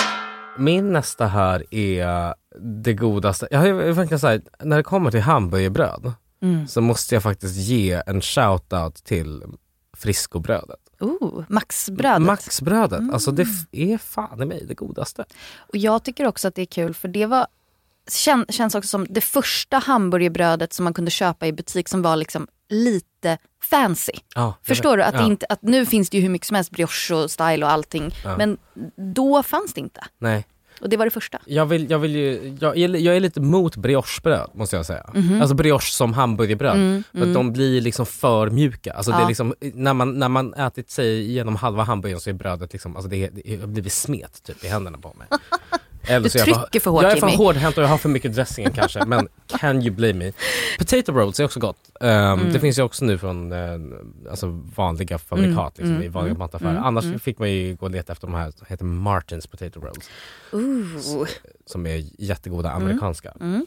Min 0.58 0.92
nästa 0.92 1.26
här 1.26 1.74
är 1.74 2.34
det 2.82 2.92
godaste. 2.92 3.48
Jag 3.50 3.58
har 3.58 3.72
verkligen 3.72 4.20
så 4.20 4.26
här, 4.26 4.42
när 4.62 4.76
det 4.76 4.82
kommer 4.82 5.10
till 5.10 5.20
hamburgerbröd 5.20 6.12
Mm. 6.44 6.68
så 6.68 6.80
måste 6.80 7.14
jag 7.14 7.22
faktiskt 7.22 7.56
ge 7.56 8.02
en 8.06 8.20
shout-out 8.20 9.04
till 9.04 9.42
Friscobrödet. 9.96 10.80
Oh, 11.00 11.44
Maxbrödet. 11.48 12.22
Maxbrödet, 12.26 13.02
alltså 13.12 13.30
det 13.30 13.42
Mm. 13.42 13.92
är 13.92 13.98
fan 13.98 14.42
i 14.42 14.46
mig 14.46 14.64
det 14.68 14.74
godaste. 14.74 15.24
Och 15.56 15.76
jag 15.76 16.02
tycker 16.04 16.26
också 16.26 16.48
att 16.48 16.54
det 16.54 16.62
är 16.62 16.66
kul 16.66 16.94
för 16.94 17.08
det 17.08 17.26
var 17.26 17.46
kän, 18.10 18.46
känns 18.48 18.74
också 18.74 18.88
som 18.88 19.06
det 19.10 19.20
första 19.20 19.78
hamburgerbrödet 19.78 20.72
som 20.72 20.84
man 20.84 20.94
kunde 20.94 21.10
köpa 21.10 21.46
i 21.46 21.52
butik 21.52 21.88
som 21.88 22.02
var 22.02 22.16
liksom 22.16 22.46
lite 22.68 23.38
fancy. 23.62 24.12
Ja, 24.34 24.54
Förstår 24.62 24.96
du? 24.96 25.02
Att, 25.02 25.14
ja. 25.14 25.26
inte, 25.26 25.46
att 25.48 25.62
nu 25.62 25.86
finns 25.86 26.10
det 26.10 26.16
ju 26.16 26.22
hur 26.22 26.30
mycket 26.30 26.46
som 26.48 26.54
helst 26.54 26.70
brioche 26.70 27.14
och 27.14 27.30
style 27.30 27.66
och 27.66 27.72
allting. 27.72 28.14
Ja. 28.24 28.36
Men 28.36 28.58
då 29.14 29.42
fanns 29.42 29.74
det 29.74 29.80
inte. 29.80 30.04
Nej. 30.18 30.46
Och 30.80 30.88
det 30.88 30.96
var 30.96 31.04
det 31.04 31.10
första. 31.10 31.38
Jag, 31.46 31.66
vill, 31.66 31.90
jag, 31.90 31.98
vill 31.98 32.16
ju, 32.16 32.56
jag, 32.60 32.78
är, 32.78 32.88
jag 32.88 33.16
är 33.16 33.20
lite 33.20 33.40
mot 33.40 33.76
briochebröd 33.76 34.50
måste 34.54 34.76
jag 34.76 34.86
säga. 34.86 35.10
Mhm. 35.14 35.40
Alltså 35.40 35.54
brioche 35.54 35.92
som 35.92 36.12
hamburgerbröd. 36.12 36.76
Mm, 36.76 37.02
för 37.12 37.18
mm. 37.18 37.32
de 37.32 37.52
blir 37.52 37.80
liksom 37.80 38.06
för 38.06 38.50
mjuka. 38.50 38.92
Alltså 38.92 39.10
det 39.10 39.18
Ja. 39.18 39.24
är 39.24 39.28
liksom, 39.28 39.54
när, 39.60 39.94
man, 39.94 40.18
när 40.18 40.28
man 40.28 40.54
ätit 40.54 40.90
sig 40.90 41.30
igenom 41.30 41.56
halva 41.56 41.82
hamburgaren 41.82 42.20
så 42.20 42.30
är 42.30 42.34
brödet 42.34 42.72
liksom, 42.72 42.96
alltså 42.96 43.10
det, 43.10 43.28
det 43.28 43.56
har 43.60 43.66
blivit 43.66 43.92
smet 43.92 44.42
typ 44.42 44.64
i 44.64 44.68
händerna 44.68 44.98
på 44.98 45.14
mig. 45.18 45.28
Eller 46.06 46.28
Du 46.30 46.38
är 46.38 46.46
jag 46.46 46.56
trycker 46.56 46.80
för 46.80 46.90
hårt, 46.90 47.02
Jag 47.02 47.12
är 47.12 47.16
för 47.16 47.36
hårdhänt 47.36 47.76
och 47.78 47.84
jag 47.84 47.88
har 47.88 47.98
för 47.98 48.08
mycket 48.08 48.34
dressingen 48.34 48.72
kanske. 48.72 49.04
Men 49.04 49.28
can 49.46 49.82
you 49.82 49.90
blame 49.94 50.12
me? 50.12 50.32
Potato 50.78 51.12
rolls 51.12 51.40
är 51.40 51.44
också 51.44 51.60
gott. 51.60 51.76
Um, 52.00 52.08
Mm. 52.08 52.52
Det 52.52 52.60
finns 52.60 52.78
ju 52.78 52.82
också 52.82 53.04
nu 53.04 53.18
från 53.18 53.52
eh, 53.52 53.58
alltså 54.30 54.46
vanliga 54.76 55.18
fabrikat 55.18 55.78
liksom, 55.78 55.90
mm, 55.94 56.02
i 56.02 56.08
vanliga 56.08 56.30
mm, 56.30 56.38
mataffärer. 56.38 56.70
mm, 56.70 56.84
Annars 56.84 57.04
mm. 57.04 57.18
fick 57.18 57.38
man 57.38 57.50
ju 57.52 57.74
gå 57.76 57.86
och 57.86 57.92
leta 57.92 58.12
efter 58.12 58.26
de 58.26 58.34
här 58.34 58.50
som 58.50 58.66
heter 58.68 58.84
Martins 58.84 59.46
potato 59.46 59.80
rolls. 59.80 60.10
Ooh. 60.52 61.26
Som 61.66 61.86
är 61.86 62.04
jättegoda 62.18 62.70
Mm. 62.70 62.82
amerikanska. 62.82 63.32
Mm. 63.40 63.66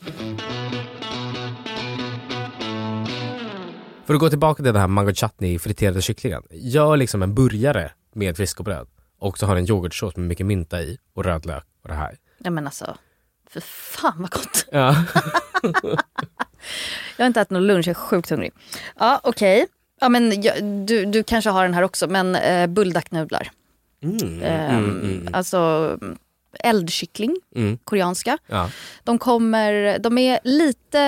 För 4.05 4.13
att 4.13 4.19
gå 4.19 4.29
tillbaka 4.29 4.63
till 4.63 4.73
det 4.73 4.79
här 4.79 4.87
mango 4.87 5.13
chutney 5.13 5.59
friterade 5.59 6.01
kycklingen. 6.01 6.43
Gör 6.51 6.97
liksom 6.97 7.23
en 7.23 7.33
burgare 7.35 7.91
med 8.13 8.37
friskobröd 8.37 8.87
och 9.19 9.37
så 9.37 9.45
har 9.45 9.55
en 9.55 9.69
yoghurtsås 9.69 10.15
med 10.15 10.27
mycket 10.27 10.45
mynta 10.45 10.81
i 10.81 10.97
och 11.15 11.23
rödlök 11.25 11.63
och 11.83 11.89
det 11.89 11.95
här. 11.95 12.15
Ja 12.37 12.49
men 12.51 12.65
alltså, 12.65 12.97
för 13.49 13.59
fan 13.61 14.15
vad 14.17 14.31
gott. 14.31 14.65
Ja. 14.71 14.95
Jag 17.17 17.23
har 17.23 17.27
inte 17.27 17.41
ätit 17.41 17.51
någon 17.51 17.67
lunch, 17.67 17.87
jag 17.87 17.91
är 17.91 17.93
sjukt 17.99 18.29
hungrig. 18.29 18.51
Ja 18.99 19.21
okej. 19.23 19.65
Ja, 19.99 20.09
men 20.09 20.41
jag, 20.41 20.63
du, 20.63 21.05
du 21.05 21.23
kanske 21.23 21.49
har 21.49 21.63
den 21.63 21.73
här 21.73 21.81
också, 21.83 22.07
men 22.07 22.35
eh, 22.35 22.67
bulldaknudlar. 22.67 23.51
Mm, 24.03 24.41
Ehm, 24.43 24.75
mm, 24.85 25.01
mm, 25.01 25.33
Alltså 25.33 25.57
mm, 26.01 26.17
eldkyckling, 26.59 27.35
mm. 27.55 27.77
koreanska. 27.83 28.37
Ja. 28.47 28.69
De 29.03 29.19
kommer, 29.19 29.99
de 29.99 30.17
är 30.17 30.39
lite, 30.43 30.99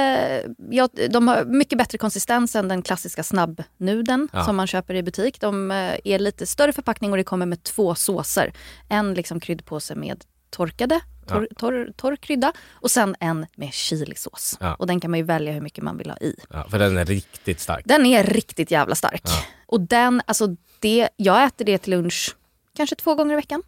ja, 0.70 0.90
de 1.10 1.28
har 1.28 1.46
mycket 1.46 1.78
bättre 1.78 1.98
konsistens 1.98 2.56
än 2.56 2.68
den 2.68 2.82
klassiska 2.82 3.24
snabbnudeln 3.24 4.28
Ja. 4.34 4.44
som 4.46 4.56
man 4.56 4.68
köper 4.68 4.94
i 4.94 5.04
butik. 5.04 5.42
De 5.42 5.72
eh, 5.72 5.96
är 6.04 6.20
lite 6.20 6.46
större 6.46 6.74
förpackning 6.74 7.12
och 7.12 7.18
det 7.18 7.24
kommer 7.24 7.46
med 7.46 7.64
två 7.64 7.96
såser. 7.96 8.54
En 8.90 9.14
liksom 9.14 9.40
kryddpåse 9.40 9.96
med 9.96 10.24
torkade, 10.50 11.02
torr, 11.28 11.48
torr, 11.58 11.92
torr 11.96 12.16
krydda 12.16 12.54
och 12.72 12.92
sen 12.92 13.16
en 13.20 13.46
med 13.56 13.74
chilisås. 13.74 14.58
Ja. 14.60 14.76
Och 14.76 14.88
den 14.88 15.00
kan 15.00 15.12
man 15.12 15.18
ju 15.18 15.24
välja 15.24 15.52
hur 15.52 15.62
mycket 15.62 15.84
man 15.84 15.98
vill 15.98 16.10
ha 16.10 16.18
i. 16.18 16.36
Ja, 16.50 16.68
för 16.70 16.80
den 16.80 16.98
är 16.98 17.06
riktigt 17.06 17.60
stark. 17.60 17.86
Den 17.86 18.06
är 18.06 18.24
riktigt 18.24 18.72
jävla 18.72 18.96
stark. 18.96 19.22
Ja. 19.24 19.44
Och 19.66 19.82
den, 19.82 20.22
alltså 20.26 20.56
det, 20.80 21.10
jag 21.16 21.44
äter 21.44 21.66
det 21.66 21.78
till 21.78 21.92
lunch 21.92 22.36
kanske 22.76 22.96
två 22.96 23.16
gånger 23.16 23.34
i 23.34 23.36
veckan. 23.36 23.64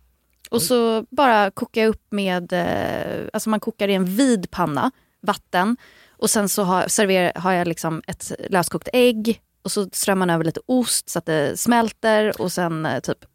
Och 0.49 0.61
så 0.61 1.05
bara 1.09 1.51
kokar 1.51 1.81
jag 1.81 1.89
upp 1.89 2.11
med, 2.11 2.53
eh, 2.53 3.27
alltså 3.33 3.49
man 3.49 3.59
kokar 3.59 3.87
i 3.87 3.93
en 3.93 4.05
vid 4.05 4.51
panna, 4.51 4.91
vatten. 5.21 5.77
Och 6.09 6.29
sen 6.29 6.49
så 6.49 6.63
har, 6.63 6.87
serverar, 6.87 7.33
har 7.35 7.51
jag 7.51 7.67
liksom 7.67 8.01
ett 8.07 8.31
löskokt 8.49 8.89
ägg. 8.93 9.41
Och 9.61 9.71
så 9.71 9.89
strömmar 9.91 10.25
man 10.25 10.35
över 10.35 10.43
lite 10.43 10.59
ost 10.65 11.09
så 11.09 11.19
att 11.19 11.25
det 11.25 11.59
smälter. 11.59 12.41
Och 12.41 12.51
sen 12.51 12.85
eh, 12.85 12.99
typ 12.99 13.25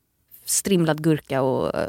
strimlad 0.45 1.03
gurka 1.03 1.43
och 1.43 1.75
eh, 1.75 1.89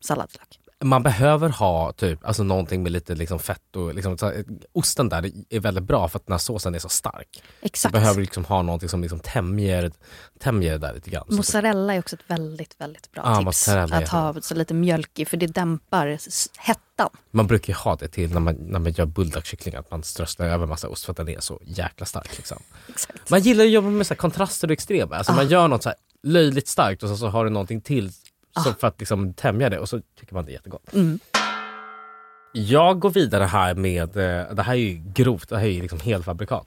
salladslök. 0.00 0.60
Man 0.84 1.02
behöver 1.02 1.48
ha 1.48 1.92
typ, 1.92 2.24
alltså 2.24 2.42
någonting 2.42 2.82
med 2.82 2.92
lite 2.92 3.14
liksom 3.14 3.38
fett 3.38 3.76
och 3.76 3.94
liksom, 3.94 4.18
så, 4.18 4.32
osten 4.72 5.08
där 5.08 5.30
är 5.48 5.60
väldigt 5.60 5.84
bra 5.84 6.08
för 6.08 6.18
att 6.18 6.26
den 6.26 6.32
här 6.32 6.38
såsen 6.38 6.74
är 6.74 6.78
så 6.78 6.88
stark. 6.88 7.42
Exakt. 7.60 7.94
Du 7.94 8.00
behöver 8.00 8.20
liksom 8.20 8.44
ha 8.44 8.62
någonting 8.62 8.88
som 8.88 9.02
liksom 9.02 9.20
tämjer, 9.20 9.92
tämjer 10.38 10.72
det 10.72 10.78
där 10.78 10.94
lite 10.94 11.10
grann. 11.10 11.26
Mozzarella 11.30 11.94
är 11.94 11.98
också 11.98 12.16
ett 12.16 12.22
väldigt, 12.26 12.80
väldigt 12.80 13.12
bra 13.12 13.22
Ja, 13.26 13.44
tips. 13.44 13.68
Att 13.68 14.08
ha 14.08 14.34
så 14.40 14.54
lite 14.54 14.74
i 15.14 15.24
för 15.24 15.36
det 15.36 15.46
dämpar 15.46 16.18
hettan. 16.58 17.10
Man 17.30 17.46
brukar 17.46 17.72
ju 17.72 17.76
ha 17.76 17.96
det 17.96 18.08
till 18.08 18.32
när 18.32 18.40
man, 18.40 18.54
när 18.54 18.78
man 18.78 18.92
gör 18.92 19.06
bulldagkyckling, 19.06 19.74
att 19.74 19.90
man 19.90 20.02
strösslar 20.02 20.46
över 20.46 20.66
massa 20.66 20.88
ost 20.88 21.04
för 21.04 21.12
att 21.12 21.16
den 21.16 21.28
är 21.28 21.40
så 21.40 21.60
jäkla 21.64 22.06
stark. 22.06 22.36
Liksom. 22.36 22.62
Exakt. 22.88 23.30
Man 23.30 23.40
gillar 23.40 23.64
att 23.64 23.70
jobba 23.70 23.88
med 23.88 24.06
så 24.06 24.14
kontraster 24.14 24.68
och 24.68 24.72
extremer. 24.72 25.16
Alltså 25.16 25.32
Ah. 25.32 25.36
Man 25.36 25.48
gör 25.48 25.68
något 25.68 25.82
så 25.82 25.92
löjligt 26.22 26.68
starkt 26.68 27.02
och 27.02 27.08
så, 27.08 27.16
så 27.16 27.28
har 27.28 27.44
du 27.44 27.50
någonting 27.50 27.80
till 27.80 28.12
så 28.58 28.72
för 28.72 28.86
att 28.86 29.00
liksom 29.00 29.32
tämja 29.34 29.70
det 29.70 29.78
och 29.78 29.88
så 29.88 30.00
tycker 30.20 30.34
man 30.34 30.44
det 30.44 30.50
är 30.50 30.54
jättegott. 30.54 30.92
Mm. 30.94 31.18
Jag 32.52 32.98
går 33.00 33.10
vidare 33.10 33.44
här 33.44 33.74
med, 33.74 34.16
eh, 34.16 34.54
det 34.54 34.62
här 34.62 34.72
är 34.72 34.78
ju 34.78 35.02
grovt, 35.14 35.48
det 35.48 35.58
här 35.58 35.64
är 35.66 35.70
ju 35.70 35.82
liksom 35.82 36.00
helfabrikat. 36.00 36.66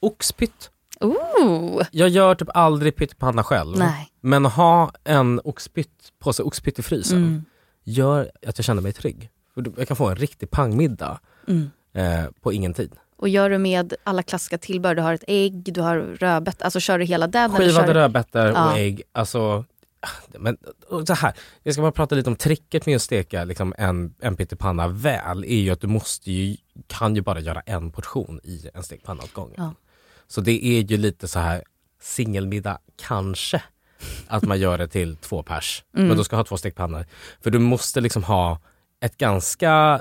Oxpytt. 0.00 0.70
Ooh. 1.00 1.82
Jag 1.90 2.08
gör 2.08 2.34
typ 2.34 2.48
aldrig 2.54 2.96
pyttipanna 2.96 3.42
själv. 3.44 3.78
Nej. 3.78 4.08
Men 4.20 4.44
ha 4.44 4.92
en 5.04 5.40
oxpytt, 5.44 6.12
påse 6.18 6.42
oxpytt 6.42 6.78
i 6.78 6.82
frysen 6.82 7.18
Mm. 7.18 7.44
gör 7.84 8.30
att 8.46 8.58
jag 8.58 8.64
känner 8.64 8.82
mig 8.82 8.92
trygg. 8.92 9.30
Jag 9.76 9.88
kan 9.88 9.96
få 9.96 10.06
en 10.08 10.16
riktig 10.16 10.50
pangmiddag 10.50 11.18
Mm. 11.48 11.70
eh, 11.94 12.30
på 12.42 12.52
ingen 12.52 12.74
tid. 12.74 12.92
Och 13.16 13.28
gör 13.28 13.50
du 13.50 13.58
med 13.58 13.94
alla 14.04 14.22
klassiska 14.22 14.58
tillbehör, 14.58 14.94
du 14.94 15.02
har 15.02 15.14
ett 15.14 15.24
ägg, 15.26 15.72
du 15.74 15.80
har 15.80 15.96
rödbeta, 15.96 16.64
alltså 16.64 16.80
kör 16.80 16.98
du 16.98 17.04
hela 17.04 17.26
den? 17.26 17.50
Skivade 17.52 17.86
kör 17.86 17.94
rödbetor 17.94 18.46
Ja. 18.46 18.70
och 18.70 18.78
ägg. 18.78 19.02
Alltså, 19.12 19.64
men, 20.38 20.56
så 21.06 21.14
här, 21.14 21.34
jag 21.62 21.74
ska 21.74 21.82
bara 21.82 21.92
prata 21.92 22.14
lite 22.14 22.30
om 22.30 22.36
tricket 22.36 22.86
med 22.86 22.96
att 22.96 23.02
steka 23.02 23.44
liksom 23.44 23.74
en, 23.78 24.14
en 24.20 24.36
pyttipanna 24.36 24.88
väl. 24.88 25.44
är 25.44 25.60
ju 25.60 25.70
att 25.70 25.80
du 25.80 25.86
måste 25.86 26.32
ju, 26.32 26.56
kan 26.86 27.16
ju 27.16 27.22
bara 27.22 27.40
göra 27.40 27.60
en 27.60 27.90
portion 27.90 28.40
i 28.44 28.70
en 28.74 28.82
stekpanna 28.82 29.22
åt 29.22 29.32
gången. 29.32 29.54
Ja. 29.56 29.74
Så 30.26 30.40
det 30.40 30.64
är 30.64 30.82
ju 30.82 30.96
lite 30.96 31.28
så 31.28 31.38
här 31.38 31.62
singelmiddag 32.00 32.78
kanske. 32.96 33.62
Att 34.26 34.42
man 34.42 34.60
gör 34.60 34.78
det 34.78 34.88
till 34.88 35.16
två 35.16 35.42
pers. 35.42 35.84
Mm. 35.96 36.08
Men 36.08 36.16
du 36.16 36.24
ska 36.24 36.36
ha 36.36 36.44
två 36.44 36.56
stekpannor. 36.56 37.06
För 37.40 37.50
du 37.50 37.58
måste 37.58 38.00
liksom 38.00 38.24
ha 38.24 38.60
ett 39.00 39.16
ganska, 39.16 40.00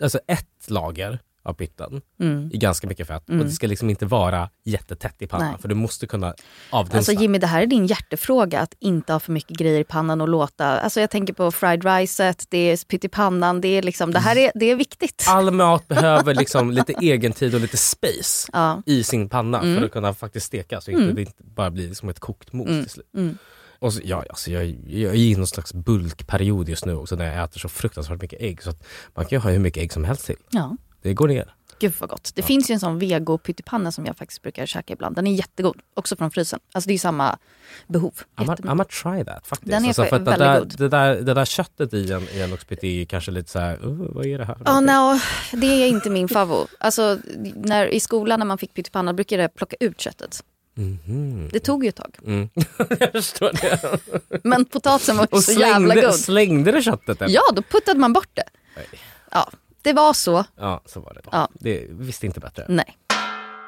alltså 0.00 0.18
ett 0.26 0.70
lager 0.70 1.20
av 1.42 1.52
pytten 1.52 2.00
Mm. 2.20 2.50
i 2.52 2.56
ganska 2.58 2.86
mycket 2.86 3.06
fett. 3.06 3.28
Mm. 3.28 3.40
Och 3.40 3.46
det 3.46 3.52
ska 3.52 3.66
liksom 3.66 3.90
inte 3.90 4.06
vara 4.06 4.50
jättetätt 4.64 5.22
i 5.22 5.26
pannan. 5.26 5.48
Nej. 5.50 5.56
För 5.60 5.68
du 5.68 5.74
måste 5.74 6.06
kunna 6.06 6.34
avdunsta. 6.70 6.96
Alltså 6.98 7.12
Jimmy, 7.12 7.38
det 7.38 7.46
här 7.46 7.62
är 7.62 7.66
din 7.66 7.86
hjärtefråga 7.86 8.60
att 8.60 8.74
inte 8.78 9.12
ha 9.12 9.20
för 9.20 9.32
mycket 9.32 9.56
grejer 9.56 9.80
i 9.80 9.84
pannan 9.84 10.20
och 10.20 10.28
låta, 10.28 10.66
alltså 10.80 11.00
jag 11.00 11.10
tänker 11.10 11.32
på 11.32 11.50
fried 11.50 11.84
ricet, 11.84 12.44
det 12.48 12.58
är 12.58 12.86
pyttipannan, 12.86 13.60
det 13.60 13.68
är 13.68 13.82
liksom, 13.82 14.10
det 14.12 14.18
här 14.18 14.36
är, 14.36 14.52
det 14.54 14.70
är 14.70 14.76
viktigt. 14.76 15.24
All 15.28 15.50
mat 15.50 15.88
behöver 15.88 16.34
liksom 16.34 16.70
lite 16.70 16.94
egentid 17.00 17.54
och 17.54 17.60
lite 17.60 17.76
space 17.76 18.50
Ja. 18.52 18.82
i 18.86 19.02
sin 19.04 19.28
panna 19.28 19.60
Mm. 19.60 19.76
för 19.76 19.84
att 19.84 19.92
kunna 19.92 20.14
faktiskt 20.14 20.46
steka 20.46 20.80
så 20.80 20.90
inte 20.90 21.02
Mm. 21.02 21.14
det 21.14 21.20
inte 21.20 21.32
bara 21.44 21.70
blir 21.70 21.94
som 21.94 22.08
ett 22.08 22.20
kokt 22.20 22.52
mos 22.52 22.68
Mm. 22.68 22.82
till 22.82 22.90
slut. 22.92 23.06
Mm. 23.16 23.38
Och 23.80 23.92
så, 23.92 24.00
ja, 24.04 24.24
alltså 24.28 24.50
jag, 24.50 24.64
jag 24.86 25.12
är 25.12 25.16
i 25.16 25.36
någon 25.36 25.46
slags 25.46 25.74
bulkperiod 25.74 26.68
just 26.68 26.86
nu 26.86 26.94
också 26.94 27.16
när 27.16 27.24
jag 27.34 27.44
äter 27.44 27.58
så 27.60 27.68
fruktansvärt 27.68 28.22
mycket 28.22 28.40
ägg 28.42 28.62
så 28.62 28.72
man 29.14 29.24
kan 29.24 29.36
ju 29.36 29.38
ha 29.42 29.50
hur 29.50 29.58
mycket 29.58 29.82
ägg 29.82 29.92
som 29.92 30.04
helst 30.04 30.26
till. 30.26 30.36
Ja. 30.50 30.76
Det 31.02 31.14
går 31.14 31.28
ner. 31.28 31.54
Gud 31.80 31.92
vad 31.98 32.08
gott. 32.10 32.32
Det 32.34 32.42
finns 32.42 32.70
ju 32.70 32.72
en 32.72 32.80
sån 32.80 32.98
vego 32.98 33.38
pyttipanna 33.38 33.92
som 33.92 34.06
jag 34.06 34.16
faktiskt 34.16 34.42
brukar 34.42 34.66
käka 34.66 34.92
ibland. 34.92 35.16
Den 35.16 35.26
är 35.26 35.32
jättegod, 35.34 35.76
också 35.94 36.16
från 36.16 36.30
frysen. 36.30 36.60
Alltså 36.72 36.88
det 36.88 36.94
är 36.94 36.98
samma 36.98 37.38
behov. 37.86 38.12
I'm 38.36 38.42
a, 38.42 38.44
Jättebra. 38.48 38.72
I'm 38.72 38.82
a 38.82 38.84
try 38.84 39.24
that 39.24 39.46
faktiskt. 39.46 39.70
Den 39.70 39.82
är 39.84 39.88
alltså, 39.88 40.04
för- 40.04 40.16
att 40.16 40.24
det, 40.24 40.30
väldigt 40.30 40.46
där, 40.48 40.58
god. 40.60 40.74
det, 40.78 40.88
där, 40.88 41.14
det 41.20 41.34
där 41.34 41.44
köttet 41.44 41.94
i 41.94 42.12
en, 42.12 42.22
i 42.28 42.40
en 42.40 42.52
oxpytt 42.52 42.84
är 42.84 43.04
kanske 43.04 43.30
lite 43.30 43.50
så 43.50 43.58
här, 43.58 43.86
"Uh, 43.86 44.06
vad 44.14 44.26
är 44.26 44.38
det 44.38 44.44
här? 44.44 44.56
Ja, 44.64 44.80
någonting?" 44.80 45.20
no, 45.52 45.60
det 45.60 45.66
är 45.66 45.88
inte 45.88 46.10
min 46.10 46.28
favorit. 46.28 46.70
Alltså, 46.80 47.18
när, 47.54 47.86
I 47.86 48.00
skolan 48.00 48.38
när 48.38 48.46
man 48.46 48.58
fick 48.58 48.74
pyttipanna 48.74 49.12
brukade 49.14 49.42
jag 49.42 49.54
plocka 49.54 49.76
ut 49.80 50.00
köttet. 50.00 50.44
Mhm. 50.74 51.48
Det 51.52 51.60
tog 51.60 51.84
ju 51.84 51.88
ett 51.88 51.96
tag. 51.96 52.16
Mm. 52.26 52.48
jag 53.00 53.12
förstår 53.12 53.50
det. 53.62 53.98
Men 54.44 54.64
potatisen 54.64 55.16
var 55.16 55.28
ju 55.32 55.40
så 55.40 55.52
jävla 55.52 55.76
slängde, 55.94 56.06
god. 56.06 56.14
slängde 56.14 56.72
du 56.72 56.82
köttet? 56.82 57.22
eller? 57.22 57.34
Ja, 57.34 57.42
då 57.54 57.62
puttade 57.62 58.00
man 58.00 58.12
bort 58.12 58.30
det. 58.34 58.44
Nej. 58.76 58.86
Ja, 59.30 59.50
det 59.82 59.92
var 59.92 60.12
så. 60.12 60.44
Ja, 60.56 60.80
så 60.86 61.00
var 61.00 61.14
det. 61.14 61.20
Ja. 61.32 61.48
Det 61.54 61.86
visste 61.90 62.26
inte 62.26 62.40
bättre. 62.40 62.64
Nej. 62.68 62.98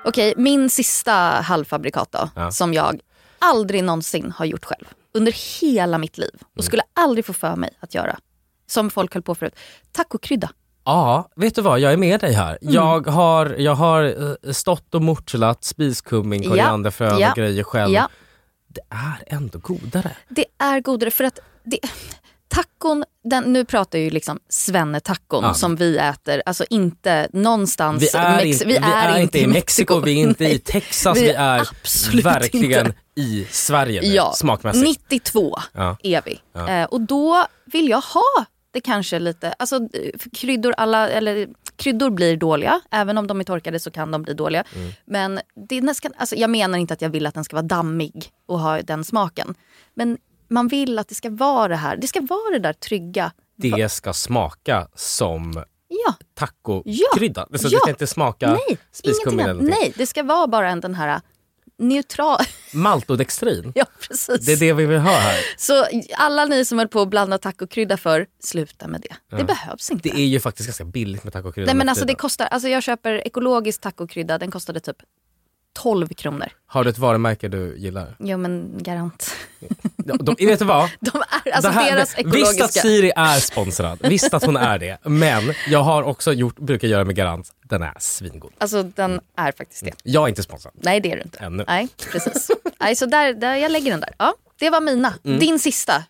Okej, 0.04 0.34
min 0.36 0.70
sista 0.70 1.12
halvfabrikat 1.42 2.12
då, 2.12 2.28
Ja. 2.34 2.50
som 2.50 2.74
jag 2.74 3.00
aldrig 3.38 3.84
någonsin 3.84 4.32
har 4.36 4.44
gjort 4.44 4.64
själv. 4.64 4.84
Under 5.14 5.60
hela 5.60 5.98
mitt 5.98 6.18
liv. 6.18 6.30
Mm. 6.34 6.44
Och 6.56 6.64
skulle 6.64 6.82
aldrig 6.94 7.24
få 7.26 7.32
för 7.32 7.56
mig 7.56 7.70
att 7.80 7.94
göra. 7.94 8.18
Som 8.66 8.90
folk 8.90 9.14
höll 9.14 9.22
på 9.22 9.34
förut. 9.34 9.54
Tacokrydda. 9.92 10.50
Ja, 10.84 11.28
vet 11.36 11.54
du 11.54 11.62
vad? 11.62 11.80
Jag 11.80 11.92
är 11.92 11.96
med 11.96 12.20
dig 12.20 12.32
här. 12.32 12.58
Mm. 12.62 12.74
Jag, 12.74 13.06
har, 13.06 13.46
jag 13.58 13.74
har 13.74 14.02
eh, 14.46 14.52
stått 14.52 14.94
och 14.94 15.02
mortlat 15.02 15.64
spiskummin, 15.64 16.42
Ja, 16.42 16.48
korianderfrön 16.50 17.18
ja, 17.18 17.30
och 17.30 17.36
grejer 17.36 17.62
själv. 17.62 17.92
ja. 17.92 18.08
Det 18.68 18.80
är 18.90 19.34
ändå 19.36 19.58
godare. 19.58 20.16
Det 20.28 20.44
är 20.58 20.80
godare 20.80 21.10
för 21.10 21.24
att 21.24 21.38
det, 21.64 21.78
tacon, 22.50 23.04
den, 23.24 23.44
nu 23.52 23.64
pratar 23.64 23.98
jag 23.98 24.04
ju 24.04 24.10
liksom 24.10 24.38
svennetacon 24.48 25.44
Ja. 25.44 25.54
som 25.54 25.76
vi 25.76 25.96
äter, 25.98 26.42
alltså 26.46 26.64
inte 26.70 27.28
någonstans. 27.32 28.02
Vi 28.02 28.08
är, 28.18 28.36
Mex- 28.38 28.44
inte, 28.52 28.64
vi 28.66 28.76
är, 28.76 29.18
inte 29.18 29.38
i 29.38 29.46
Mexiko, 29.46 30.00
vi 30.00 30.12
är 30.12 30.16
inte 30.28 30.44
i. 30.44 30.58
Texas, 30.64 31.16
Vi 31.16 31.20
vi 31.22 31.30
är 31.30 31.60
är 31.60 32.22
verkligen 32.22 32.86
inte. 32.86 32.98
i 33.16 33.46
Sverige 33.50 34.00
nu, 34.00 34.06
Ja, 34.08 34.32
smakmässigt. 34.36 34.86
92 35.10 35.58
Ja. 35.72 35.96
är 36.02 36.22
vi. 36.24 36.40
Ja. 36.52 36.68
Eh, 36.68 36.84
och 36.84 37.00
då 37.00 37.46
vill 37.64 37.88
jag 37.88 38.00
ha 38.00 38.44
det 38.72 38.80
kanske 38.80 39.18
lite, 39.18 39.52
alltså 39.58 39.80
kryddor, 40.32 40.74
alla, 40.76 41.08
eller, 41.08 41.48
kryddor 41.76 42.10
blir 42.10 42.36
dåliga. 42.36 42.80
Även 42.90 43.18
om 43.18 43.26
de 43.26 43.40
är 43.40 43.44
torkade 43.44 43.80
så 43.80 43.90
kan 43.90 44.10
de 44.10 44.22
bli 44.22 44.34
dåliga. 44.34 44.64
Mm. 44.76 44.92
Men 45.04 45.40
det 45.68 45.76
är 45.78 45.82
nästan, 45.82 46.12
alltså, 46.16 46.36
jag 46.36 46.50
menar 46.50 46.78
inte 46.78 46.94
att 46.94 47.02
jag 47.02 47.08
vill 47.10 47.26
att 47.26 47.34
den 47.34 47.44
ska 47.44 47.56
vara 47.56 47.66
dammig 47.66 48.30
och 48.46 48.60
ha 48.60 48.82
den 48.82 49.04
smaken. 49.04 49.54
Men 49.94 50.18
man 50.50 50.68
vill 50.68 50.98
att 50.98 51.08
det 51.08 51.14
ska 51.14 51.30
vara 51.30 51.68
det 51.68 51.76
här, 51.76 51.96
det 51.96 52.06
ska 52.06 52.20
vara 52.20 52.50
det 52.52 52.58
där 52.58 52.72
trygga. 52.72 53.32
Det 53.56 53.92
ska 53.92 54.12
smaka 54.12 54.88
som 54.94 55.64
Ja, 56.06 56.14
tacokrydda. 56.34 57.46
Ja. 57.50 57.58
Så 57.58 57.68
det 57.68 57.72
Ja. 57.74 57.78
ska 57.80 57.90
inte 57.90 58.06
smaka 58.06 58.50
nej, 58.52 58.78
spiskummin 58.92 59.40
eller 59.40 59.52
någonting. 59.54 59.76
Nej, 59.80 59.92
det 59.96 60.06
ska 60.06 60.22
vara 60.22 60.46
bara 60.46 60.70
en 60.70 60.80
den 60.80 60.94
här 60.94 61.20
neutral... 61.78 62.38
Maltodextrin. 62.74 63.72
ja, 63.74 63.84
precis. 64.08 64.46
Det 64.46 64.52
är 64.52 64.56
det 64.56 64.72
vi 64.72 64.86
vill 64.86 64.98
ha 64.98 65.10
här. 65.12 65.38
Så 65.56 65.86
alla 66.16 66.44
ni 66.44 66.64
som 66.64 66.78
höll 66.78 66.88
på 66.88 67.00
att 67.00 67.08
blanda 67.08 67.38
tacokrydda 67.38 67.96
för, 67.96 68.26
sluta 68.40 68.88
med 68.88 69.00
det. 69.00 69.14
Ja. 69.30 69.36
Det 69.36 69.44
behövs 69.44 69.90
inte. 69.90 70.08
Det 70.08 70.16
är 70.20 70.26
ju 70.26 70.40
faktiskt 70.40 70.66
ganska 70.68 70.84
billigt 70.84 71.24
med 71.24 71.32
tacokrydda. 71.32 71.66
Nej 71.66 71.74
men 71.74 71.88
alltså 71.88 72.04
det 72.04 72.14
kostar, 72.14 72.46
alltså 72.46 72.68
jag 72.68 72.82
köper 72.82 73.26
ekologisk 73.26 73.80
tacokrydda, 73.80 74.38
den 74.38 74.50
kostade 74.50 74.80
typ 74.80 74.96
12 75.78 76.08
kronor. 76.08 76.48
Har 76.66 76.84
du 76.84 76.90
ett 76.90 76.98
varumärke 76.98 77.48
du 77.48 77.76
gillar? 77.78 78.16
Jo 78.18 78.38
men 78.38 78.78
garant. 78.82 79.30
De, 79.96 80.18
de, 80.36 80.46
vet 80.46 80.58
du 80.58 80.64
vad? 80.64 80.90
De 81.00 81.22
är, 81.44 81.52
alltså 81.52 81.68
Det 81.70 81.74
här- 81.74 81.90
deras 81.96 82.08
Visst 82.08 82.18
ekologiska. 82.18 82.64
att 82.64 82.72
Siri 82.72 83.12
är 83.16 83.40
sponsrad, 83.40 83.98
visst 84.02 84.34
att 84.34 84.44
hon 84.44 84.56
är 84.56 84.78
det. 84.78 84.98
Men 85.04 85.54
jag 85.68 85.82
har 85.82 86.02
också 86.02 86.32
gjort, 86.32 86.58
brukar 86.58 86.88
göra 86.88 87.04
med 87.04 87.16
Garant, 87.16 87.48
den 87.64 87.82
är 87.82 87.94
svingod. 87.98 88.52
Alltså 88.58 88.82
den 88.82 89.20
är 89.36 89.52
faktiskt 89.52 89.84
det. 89.84 89.92
Jag 90.02 90.24
är 90.24 90.28
inte 90.28 90.42
sponsrad. 90.42 90.72
Nej 90.76 91.00
det 91.00 91.12
är 91.12 91.16
du 91.16 91.22
inte. 91.22 91.38
Ännu. 91.38 91.64
Nej 91.66 91.88
precis. 92.12 92.50
Nej 92.80 92.96
så 92.96 93.06
där, 93.06 93.34
där, 93.34 93.54
jag 93.56 93.72
lägger 93.72 93.90
den 93.90 94.00
där. 94.00 94.14
Ja, 94.18 94.34
det 94.58 94.70
var 94.70 94.80
mina. 94.80 95.14
Mm. 95.24 95.38
Din 95.38 95.58
sista. 95.58 96.04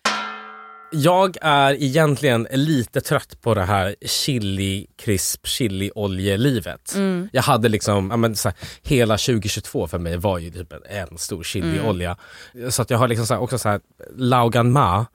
Jag 0.91 1.37
är 1.41 1.73
egentligen 1.83 2.47
lite 2.51 3.01
trött 3.01 3.41
på 3.41 3.53
det 3.53 3.63
här 3.63 3.95
chili 4.05 4.87
crisp 4.97 5.47
chilioljelivet. 5.47 6.95
Mm. 6.95 7.29
Jag 7.33 7.41
hade 7.41 7.69
liksom, 7.69 8.09
ja, 8.11 8.17
men, 8.17 8.35
så 8.35 8.49
här, 8.49 8.57
hela 8.81 9.17
2022 9.17 9.87
för 9.87 9.99
mig 9.99 10.17
var 10.17 10.37
ju 10.37 10.51
typ 10.51 10.73
en 10.89 11.17
stor 11.17 11.43
chiliolja. 11.43 12.17
Mm. 12.53 12.71
Så 12.71 12.81
att 12.81 12.89
jag 12.89 12.97
har 12.97 13.07
liksom 13.07 13.27
så 13.27 13.33
här, 13.33 13.41
också 13.41 13.57
så 13.57 13.69
här, 13.69 13.81
Laugan 14.15 14.71
Ma 14.71 15.05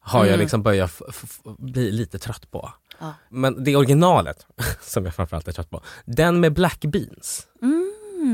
har 0.00 0.20
jag 0.20 0.28
Mm. 0.28 0.40
liksom 0.40 0.62
börjat 0.62 1.02
bli 1.58 1.90
lite 1.92 2.18
trött 2.18 2.50
på. 2.50 2.72
Ja. 3.00 3.14
Men 3.28 3.64
det 3.64 3.76
originalet, 3.76 4.46
som 4.82 5.04
jag 5.04 5.14
framförallt 5.14 5.48
är 5.48 5.52
trött 5.52 5.70
på, 5.70 5.82
den 6.04 6.40
med 6.40 6.52
black 6.52 6.80
beans. 6.80 7.46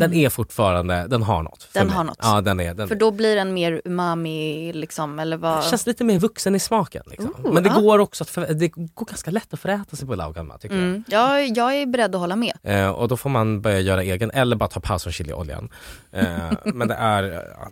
Den 0.01 0.15
är 0.15 0.29
fortfarande, 0.29 1.07
den 1.09 1.23
har 1.23 1.43
något. 1.43 1.63
Mm. 1.63 1.71
Den 1.73 1.87
mig. 1.87 1.97
har 1.97 2.05
något. 2.05 2.19
Ja, 2.23 2.41
den 2.41 2.61
är, 2.61 2.75
den 2.75 2.89
För 2.89 2.95
då 2.95 3.11
blir 3.11 3.37
den 3.37 3.55
mer 3.55 3.83
umami 3.85 4.73
liksom 4.73 5.19
eller 5.19 5.37
vad? 5.37 5.65
känns 5.65 5.87
lite 5.87 6.05
mer 6.05 6.19
vuxen 6.19 6.55
i 6.55 6.59
smaken. 6.59 7.03
Liksom. 7.07 7.35
Ooh, 7.45 7.53
Men 7.55 7.63
det 7.63 7.69
ja. 7.69 7.81
går 7.81 7.99
också 7.99 8.25
att 8.25 8.31
för, 8.31 8.55
det 8.55 8.69
går 8.69 9.07
ganska 9.07 9.31
lätt 9.31 9.55
att 9.55 9.61
föräta 9.61 9.97
sig 9.97 10.07
på 10.09 10.15
Laugan 10.15 10.47
Ma, 10.47 10.59
tycker 10.59 10.77
Mm. 10.77 11.05
Ja, 11.09 11.41
jag 11.41 11.77
är 11.77 11.87
beredd 11.87 12.15
att 12.15 12.21
hålla 12.21 12.37
med. 12.37 12.53
jag. 12.63 12.81
Eh, 12.85 12.89
och 12.91 13.09
då 13.09 13.17
får 13.17 13.31
man 13.31 13.61
börja 13.61 13.81
göra 13.81 14.03
egen 14.03 14.31
eller 14.31 14.57
bara 14.57 14.69
ta 14.69 14.81
paus 14.81 15.03
från 15.03 15.13
chilioljan. 15.13 15.69
Eh, 16.13 16.27
men 16.65 16.89
det 16.89 16.95
är, 16.95 17.23
ja, 17.59 17.71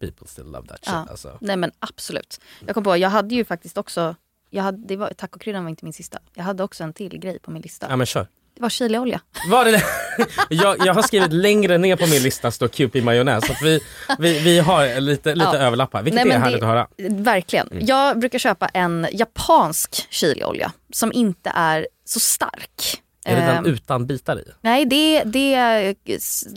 people 0.00 0.26
still 0.28 0.44
love 0.44 0.68
that 0.68 0.78
shit 0.78 0.86
Ja. 0.94 1.06
alltså. 1.10 1.38
Nej 1.40 1.56
men 1.56 1.70
absolut. 1.78 2.40
Jag 2.66 2.74
kom 2.74 2.84
på, 2.84 2.96
jag 2.96 3.10
hade 3.10 3.34
ju 3.34 3.44
faktiskt 3.44 3.78
också, 3.78 4.14
jag 4.50 4.62
hade, 4.62 4.86
det 4.86 4.96
var, 4.96 5.08
tacokryddan 5.10 5.62
var 5.64 5.70
inte 5.70 5.84
min 5.84 5.92
sista. 5.92 6.18
Jag 6.34 6.44
hade 6.44 6.64
också 6.64 6.84
en 6.84 6.92
till 6.92 7.18
grej 7.18 7.38
på 7.38 7.50
min 7.50 7.62
lista. 7.62 7.86
Ja 7.90 7.96
men 7.96 8.06
kör. 8.06 8.26
Det 8.56 8.62
var 8.62 8.68
chiliolja. 8.68 9.20
Var 9.50 9.64
det 9.64 9.70
det? 9.70 9.82
jag, 10.54 10.86
jag 10.86 10.94
har 10.94 11.02
skrivit 11.02 11.32
längre 11.32 11.78
ner 11.78 11.96
på 11.96 12.06
min 12.06 12.22
lista 12.22 12.50
står 12.50 12.68
Kewpie 12.68 13.02
majonnäs. 13.02 13.46
Så 13.46 13.52
vi, 13.62 13.80
vi, 14.18 14.38
vi 14.38 14.58
har 14.58 15.00
lite, 15.00 15.34
lite 15.34 15.50
Ja. 15.52 15.56
överlappar, 15.58 16.02
vilket 16.02 16.26
Nej, 16.26 16.34
är 16.34 16.38
härligt 16.38 16.60
det- 16.60 16.66
att 16.66 16.72
höra. 16.72 16.86
Verkligen. 17.10 17.68
Mm. 17.68 17.86
Jag 17.86 18.18
brukar 18.18 18.38
köpa 18.38 18.66
en 18.68 19.06
japansk 19.12 20.06
chiliolja 20.10 20.72
som 20.92 21.12
inte 21.12 21.52
är 21.54 21.86
så 22.04 22.20
stark. 22.20 23.02
Är 23.26 23.36
det 23.36 23.42
den 23.46 23.56
Ehm, 23.56 23.66
utan 23.66 24.06
bitar 24.06 24.38
i? 24.38 24.44
Nej, 24.60 24.84
det, 24.84 25.22
det 25.24 25.54
är 25.54 25.94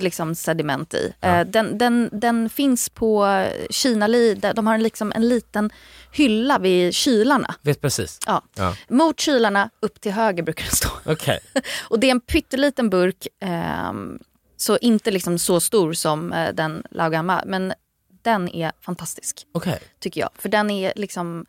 liksom 0.02 0.36
sediment 0.36 0.94
i. 0.94 1.14
Eh, 1.22 1.42
Den, 1.42 1.78
den, 1.78 2.10
den 2.12 2.50
finns 2.50 2.90
på 2.90 3.46
Kina-li, 3.70 4.34
de 4.56 4.68
har 4.68 4.78
liksom 4.78 5.12
en 5.16 5.30
liten 5.30 5.70
hylla 6.12 6.60
vid 6.60 6.94
kylarna. 6.94 7.56
Vet 7.62 7.82
precis. 7.82 8.20
Ja. 8.28 8.42
Ja. 8.56 8.76
Mot 8.88 9.20
kylarna, 9.20 9.70
upp 9.80 10.02
till 10.02 10.12
höger 10.12 10.44
brukar 10.44 10.64
den 10.66 10.76
stå. 10.76 10.90
Okej. 11.06 11.40
Och 11.90 12.00
det 12.00 12.08
är 12.08 12.12
en 12.12 12.20
pytteliten 12.22 12.90
burk, 12.90 13.28
ehm, 13.42 14.20
så 14.58 14.78
inte 14.78 15.12
liksom 15.12 15.40
så 15.40 15.60
stor 15.60 15.94
som 15.94 16.34
eh, 16.34 16.54
den 16.54 16.84
Laugama, 16.92 17.44
men 17.46 17.74
den 18.22 18.50
är 18.50 18.72
fantastisk 18.82 19.46
Okej. 19.52 19.80
tycker 20.00 20.22
jag. 20.22 20.30
För 20.38 20.50
den 20.50 20.70
är 20.70 20.94
liksom, 20.96 21.46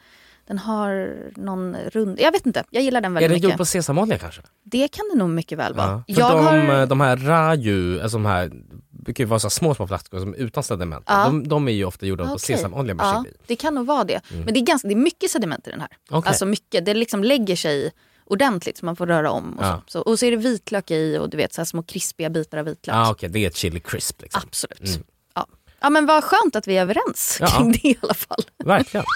den 0.50 0.58
har 0.58 1.16
någon 1.36 1.76
rund, 1.76 2.20
jag 2.20 2.32
vet 2.32 2.46
inte, 2.46 2.64
jag 2.70 2.82
gillar 2.82 3.00
den 3.00 3.10
Är 3.16 3.20
väldigt 3.20 3.28
den 3.30 3.34
mycket. 3.36 3.50
gjord 3.50 3.58
på 3.58 3.64
sesamolja 3.64 4.18
kanske? 4.18 4.42
Det 4.64 4.88
kan 4.88 5.04
det 5.12 5.18
nog 5.18 5.30
mycket 5.30 5.58
väl 5.58 5.74
vara. 5.74 6.02
Ja. 6.06 6.14
För 6.14 6.20
Jag 6.20 6.30
de, 6.36 6.44
har, 6.68 6.86
de 6.86 7.00
här 7.00 7.16
raju, 7.16 8.00
alltså 8.02 8.16
de 8.18 8.26
här 8.26 8.50
brukar 8.90 9.24
ju 9.24 9.28
vara 9.28 9.40
så 9.40 9.50
små 9.50 9.74
små 9.74 9.86
flaskor 9.86 10.18
som 10.20 10.34
utan 10.34 10.62
sediment. 10.62 11.04
Ja. 11.08 11.24
De, 11.24 11.48
de 11.48 11.68
är 11.68 11.72
ju 11.72 11.84
ofta 11.84 12.06
gjorda 12.06 12.24
på 12.26 12.32
Okej. 12.32 12.56
sesamolja 12.56 12.94
med 12.94 13.04
ja, 13.06 13.24
chili. 13.24 13.36
det 13.46 13.56
kan 13.56 13.74
nog 13.74 13.86
vara 13.86 14.04
det. 14.04 14.20
Mm. 14.30 14.44
Men 14.44 14.54
det 14.54 14.60
är, 14.60 14.64
ganska, 14.64 14.88
det 14.88 14.94
är 14.94 14.96
mycket 14.96 15.30
sediment 15.30 15.66
i 15.68 15.70
den 15.70 15.80
här. 15.80 15.88
Okej. 16.10 16.28
Alltså 16.28 16.46
mycket, 16.46 16.84
det 16.84 16.94
liksom 16.94 17.24
lägger 17.24 17.56
sig 17.56 17.92
ordentligt 18.24 18.78
så 18.78 18.86
man 18.86 18.96
får 18.96 19.06
röra 19.06 19.30
om. 19.30 19.58
Och, 19.58 19.64
Ja. 19.64 19.82
så. 19.86 20.00
Och 20.00 20.18
så 20.18 20.26
är 20.26 20.30
det 20.30 20.36
vitlök 20.36 20.90
i 20.90 21.18
och 21.18 21.30
du 21.30 21.36
vet 21.36 21.54
så 21.54 21.64
små 21.64 21.82
krispiga 21.82 22.30
bitar 22.30 22.58
av 22.58 22.64
vitlök. 22.64 22.96
Ah, 22.96 23.10
Okej, 23.10 23.28
det 23.28 23.38
är 23.38 23.46
ett 23.46 23.56
chili 23.56 23.80
crisp 23.80 24.22
liksom. 24.22 24.42
Absolut. 24.46 24.80
Mm. 24.80 25.02
Ja. 25.34 25.46
ja 25.80 25.90
men 25.90 26.06
vad 26.06 26.24
skönt 26.24 26.56
att 26.56 26.68
vi 26.68 26.76
är 26.76 26.82
överens 26.82 27.38
Ja. 27.40 27.46
kring 27.46 27.72
det 27.72 27.84
i 27.88 27.98
alla 28.02 28.14
fall. 28.14 28.42
Verkligen. 28.64 29.04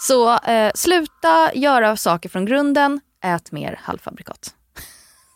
Så 0.00 0.34
eh, 0.38 0.70
sluta 0.74 1.54
göra 1.54 1.96
saker 1.96 2.28
från 2.28 2.46
grunden, 2.46 3.00
ät 3.24 3.52
mer 3.52 3.80
halvfabrikat. 3.82 4.54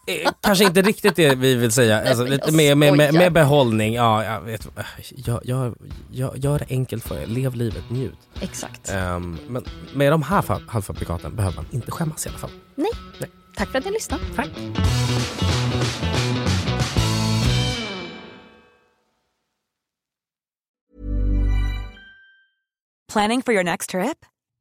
Eh, 0.07 0.31
Kanske 0.41 0.65
inte 0.65 0.83
riktigt 0.83 1.17
det 1.17 1.35
vi 1.35 1.55
vill 1.55 1.73
säga, 1.73 2.09
alltså, 2.09 2.25
lite 2.25 2.45
jag 2.47 2.55
med, 2.79 2.97
med, 2.97 3.15
med, 3.15 3.33
behållning. 3.33 3.95
Ja, 3.95 4.25
jag 4.25 4.41
vet, 4.41 4.69
gör, 5.11 5.41
gör, 5.45 5.75
gör, 6.11 6.33
gör 6.37 6.59
det 6.59 6.67
enkelt 6.69 7.05
för 7.05 7.19
er, 7.23 7.27
lev 7.27 7.55
livet, 7.55 7.91
njut. 7.91 8.19
Exakt. 8.41 8.91
Ehm, 8.91 9.39
men 9.49 9.65
med 9.95 10.13
de 10.13 10.23
här 10.23 10.43
fa- 10.43 10.69
halvfabrikaten 10.69 11.37
behöver 11.37 11.57
man 11.57 11.67
inte 11.71 11.91
skämmas 11.91 12.27
i 12.27 12.29
alla 12.29 12.39
fall. 12.39 12.51
Nej. 12.75 12.91
Nej. 13.21 13.31
Tack 13.57 13.69
för 13.69 13.79
att 13.79 13.85
ni 13.85 13.91
lyssnade. 13.93 14.23
Tack. 14.37 14.49
Planning 23.13 23.43
for 23.43 23.53
your 23.53 23.65
next 23.65 23.91
trip? 23.91 24.25